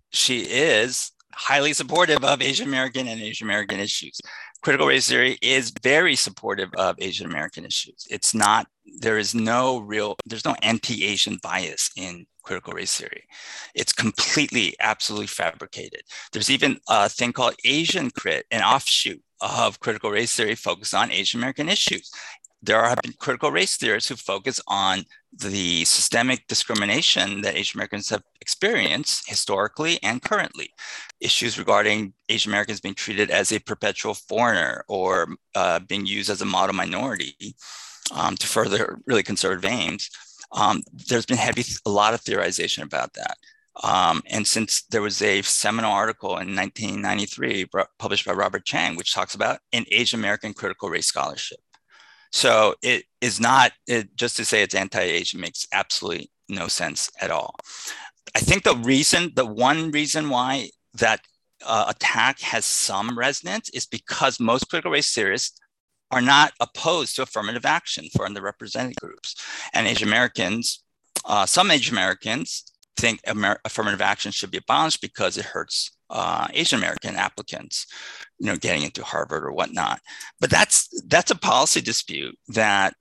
[0.09, 4.19] she is highly supportive of Asian American and Asian American issues.
[4.61, 8.07] Critical race theory is very supportive of Asian American issues.
[8.09, 8.67] It's not
[9.01, 13.23] there is no real there's no anti-Asian bias in critical race theory.
[13.75, 16.01] It's completely, absolutely fabricated.
[16.31, 21.11] There's even a thing called Asian crit, an offshoot of critical race theory focused on
[21.11, 22.09] Asian American issues
[22.65, 28.09] there have been critical race theorists who focus on the systemic discrimination that Asian Americans
[28.09, 30.69] have experienced historically and currently.
[31.19, 36.41] Issues regarding Asian Americans being treated as a perpetual foreigner or uh, being used as
[36.41, 37.55] a model minority
[38.13, 40.09] um, to further really conservative aims.
[40.51, 43.37] Um, there's been heavy, a lot of theorization about that.
[43.83, 47.65] Um, and since there was a seminal article in 1993
[47.99, 51.59] published by Robert Chang, which talks about an Asian American critical race scholarship.
[52.31, 57.31] So it is not it, just to say it's anti-Asian makes absolutely no sense at
[57.31, 57.55] all.
[58.35, 61.21] I think the reason, the one reason why that
[61.65, 65.59] uh, attack has some resonance is because most critical race theorists
[66.11, 69.35] are not opposed to affirmative action for underrepresented groups.
[69.73, 70.83] And Asian Americans,
[71.25, 76.47] uh, some Asian Americans think Amer- affirmative action should be abolished because it hurts uh,
[76.53, 77.87] Asian American applicants,
[78.39, 79.99] you know, getting into Harvard or whatnot.
[80.39, 82.93] But that's that's a policy dispute that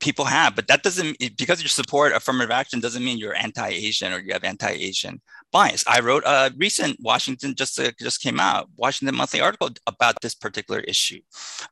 [0.00, 0.54] people have.
[0.54, 4.44] But that doesn't because you support affirmative action doesn't mean you're anti-Asian or you have
[4.44, 5.20] anti-Asian
[5.52, 5.84] bias.
[5.86, 10.34] I wrote a recent Washington just uh, just came out Washington Monthly article about this
[10.34, 11.20] particular issue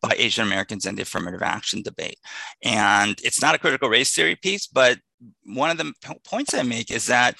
[0.00, 2.18] by Asian Americans and the affirmative action debate,
[2.62, 4.98] and it's not a critical race theory piece, but
[5.44, 5.92] one of the
[6.24, 7.36] points I make is that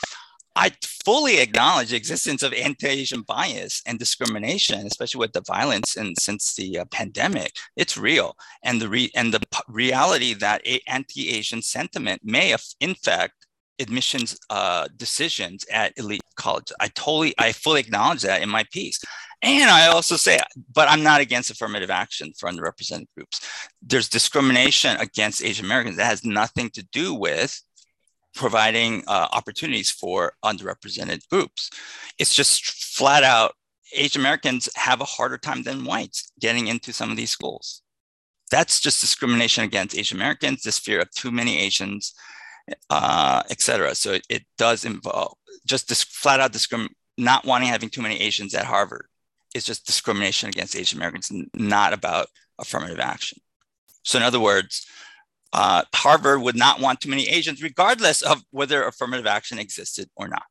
[0.56, 0.70] I
[1.05, 6.55] fully acknowledge the existence of anti-Asian bias and discrimination, especially with the violence and since
[6.55, 7.52] the uh, pandemic.
[7.77, 13.35] It's real, and the re- and the p- reality that a- anti-Asian sentiment may affect
[13.81, 16.77] admissions uh, decisions at elite colleges.
[16.78, 19.01] I totally, I fully acknowledge that in my piece.
[19.43, 20.39] And I also say,
[20.73, 23.40] but I'm not against affirmative action for underrepresented groups.
[23.82, 27.61] There's discrimination against Asian Americans that has nothing to do with
[28.35, 31.70] providing uh, opportunities for underrepresented groups.
[32.19, 32.65] It's just
[32.97, 33.55] flat out
[33.94, 37.82] Asian Americans have a harder time than whites getting into some of these schools.
[38.51, 42.12] That's just discrimination against Asian Americans, this fear of too many Asians,
[42.90, 43.94] uh, et cetera.
[43.94, 45.36] So it, it does involve
[45.66, 49.06] just this flat out discrimination, not wanting having too many Asians at Harvard
[49.55, 52.27] is just discrimination against Asian Americans, not about
[52.59, 53.39] affirmative action.
[54.02, 54.86] So in other words,
[55.55, 60.26] uh, Harvard would not want too many Asians, regardless of whether affirmative action existed or
[60.26, 60.43] not.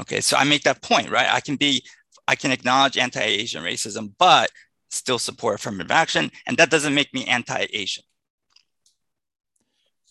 [0.00, 1.28] Okay, so I make that point, right?
[1.30, 1.84] I can be,
[2.26, 4.50] I can acknowledge anti-Asian racism, but
[4.90, 8.04] still support affirmative action, and that doesn't make me anti-Asian.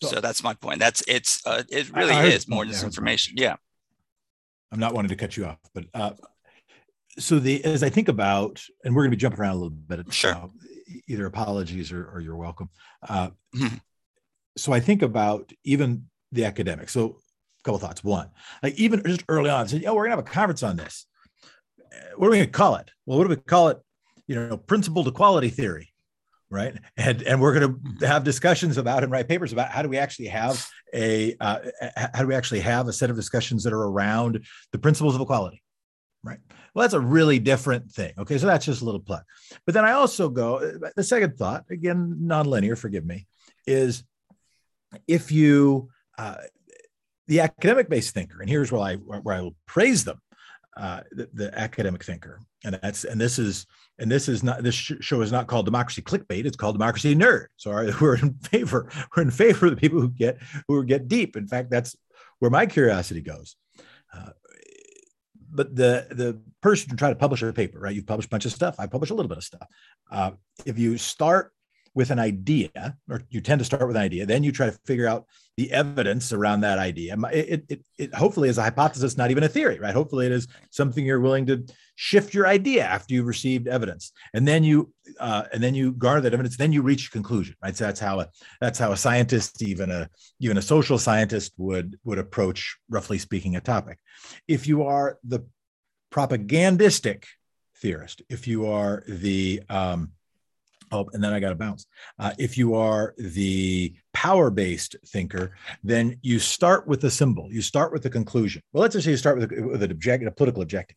[0.00, 0.78] So, so that's my point.
[0.78, 3.32] That's it's uh, it really I, I is more disinformation.
[3.34, 3.56] Yeah.
[4.70, 6.12] I'm not wanting to cut you off, but uh,
[7.18, 9.70] so the as I think about, and we're going to be jumping around a little
[9.70, 10.12] bit.
[10.12, 10.34] Sure.
[10.34, 10.48] Uh,
[11.08, 12.68] either apologies or, or you're welcome.
[13.08, 13.76] Uh, mm-hmm
[14.56, 16.92] so I think about even the academics.
[16.92, 18.02] So a couple of thoughts.
[18.04, 18.30] One,
[18.62, 21.06] like even just early on, said, "Yeah, we're gonna have a conference on this.
[21.92, 22.90] Eh, what are we gonna call it?
[23.06, 23.80] Well, what do we call it?
[24.26, 25.92] You know, principle to quality theory."
[26.52, 29.88] right and and we're going to have discussions about and write papers about how do
[29.88, 30.64] we actually have
[30.94, 34.44] a uh, eh, how do we actually have a set of discussions that are around
[34.70, 35.62] the principles of equality
[36.22, 36.38] right
[36.74, 39.22] well that's a really different thing okay so that's just a little plug
[39.64, 43.26] but then i also go eh, the second thought again nonlinear forgive me
[43.66, 44.04] is
[45.06, 45.88] if you
[46.18, 46.36] uh,
[47.26, 50.20] the academic based thinker, and here's where I where I will praise them,
[50.76, 53.66] uh, the, the, academic thinker, and that's and this is
[53.98, 56.44] and this is not this show is not called democracy clickbait.
[56.44, 57.46] It's called democracy nerd.
[57.56, 57.70] So
[58.00, 60.38] we're in favor we're in favor of the people who get
[60.68, 61.36] who get deep.
[61.36, 61.96] In fact, that's
[62.38, 63.56] where my curiosity goes.
[64.12, 64.30] Uh,
[65.50, 67.94] but the the person trying to publish a paper, right?
[67.94, 68.76] You've published a bunch of stuff.
[68.78, 69.66] I publish a little bit of stuff.
[70.10, 70.32] Uh,
[70.64, 71.52] if you start
[71.94, 74.78] with an idea, or you tend to start with an idea, then you try to
[74.86, 75.26] figure out
[75.58, 77.14] the evidence around that idea.
[77.30, 79.92] It, it, it, hopefully is a hypothesis, not even a theory, right?
[79.92, 84.48] Hopefully it is something you're willing to shift your idea after you've received evidence, and
[84.48, 86.56] then you uh, and then you garner that evidence.
[86.56, 87.76] Then you reach a conclusion, right?
[87.76, 88.28] So that's how a
[88.60, 90.08] that's how a scientist, even a
[90.40, 93.98] even a social scientist, would would approach, roughly speaking, a topic.
[94.48, 95.40] If you are the
[96.10, 97.26] propagandistic
[97.76, 100.12] theorist, if you are the um,
[100.92, 101.86] And then I got to bounce.
[102.18, 107.48] Uh, if you are the power based thinker, then you start with a symbol.
[107.50, 108.62] You start with a conclusion.
[108.72, 110.96] Well, let's just say you start with, a, with an objective, a political objective,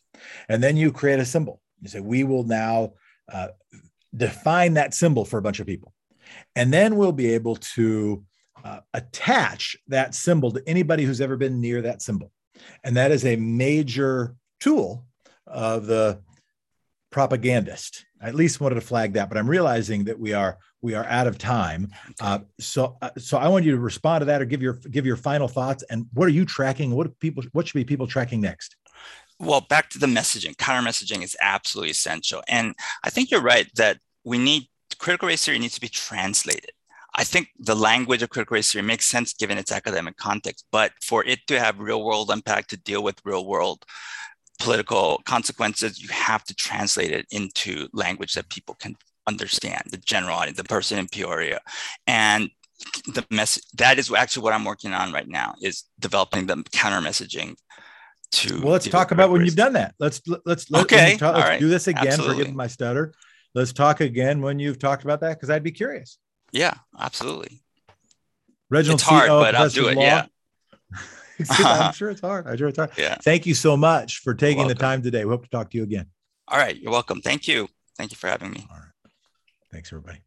[0.49, 1.61] and then you create a symbol.
[1.81, 2.93] You say, we will now
[3.31, 3.49] uh,
[4.15, 5.93] define that symbol for a bunch of people.
[6.55, 8.23] And then we'll be able to
[8.63, 12.31] uh, attach that symbol to anybody who's ever been near that symbol.
[12.83, 15.05] And that is a major tool
[15.45, 16.21] of the
[17.11, 18.05] propagandist.
[18.25, 21.05] I at least wanted to flag that, but I'm realizing that we are we are
[21.05, 21.91] out of time.
[22.19, 25.05] Uh, so uh, so I want you to respond to that or give your give
[25.05, 25.83] your final thoughts.
[25.91, 26.95] And what are you tracking?
[26.95, 28.77] What people what should be people tracking next?
[29.39, 30.57] Well, back to the messaging.
[30.57, 32.73] Counter messaging is absolutely essential, and
[33.03, 36.71] I think you're right that we need critical race theory needs to be translated.
[37.13, 40.93] I think the language of critical race theory makes sense given its academic context, but
[40.99, 43.85] for it to have real world impact to deal with real world
[44.59, 48.95] political consequences, you have to translate it into language that people can
[49.27, 51.59] understand, the general audience, the person in Peoria.
[52.07, 52.49] And
[53.07, 57.07] the mess that is actually what I'm working on right now is developing the counter
[57.07, 57.55] messaging
[58.31, 61.15] to well let's talk about when you've done that let's let's let's, okay.
[61.15, 61.59] talk, let's right.
[61.59, 62.37] do this again absolutely.
[62.39, 63.13] forgive my stutter
[63.53, 66.17] let's talk again when you've talked about that because i'd be curious
[66.51, 67.61] yeah absolutely
[68.69, 70.01] reginald it's hard but i'll do it law.
[70.01, 70.25] yeah
[71.59, 72.47] I'm sure it's hard.
[72.47, 72.91] I'm sure it's hard.
[72.97, 73.15] Yeah.
[73.15, 75.25] Thank you so much for taking the time today.
[75.25, 76.07] We hope to talk to you again.
[76.47, 76.77] All right.
[76.77, 77.21] You're welcome.
[77.21, 77.67] Thank you.
[77.97, 78.65] Thank you for having me.
[78.69, 79.11] All right.
[79.71, 80.19] Thanks, everybody.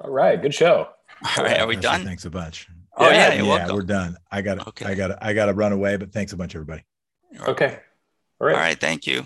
[0.00, 0.40] All right.
[0.40, 0.88] Good show.
[1.36, 1.60] All right.
[1.60, 2.04] Are we done?
[2.04, 2.68] Thanks a bunch.
[2.96, 4.16] Oh yeah, yeah, yeah we're done.
[4.30, 4.84] I got to, okay.
[4.84, 6.84] I got to, I got to run away, but thanks a bunch, everybody.
[7.40, 7.78] Okay.
[8.40, 8.54] All right.
[8.54, 8.78] All right.
[8.78, 9.24] Thank you.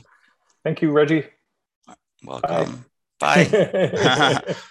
[0.63, 1.25] Thank you, Reggie.
[2.25, 2.85] Welcome.
[3.19, 3.45] Bye.
[3.51, 4.55] Bye.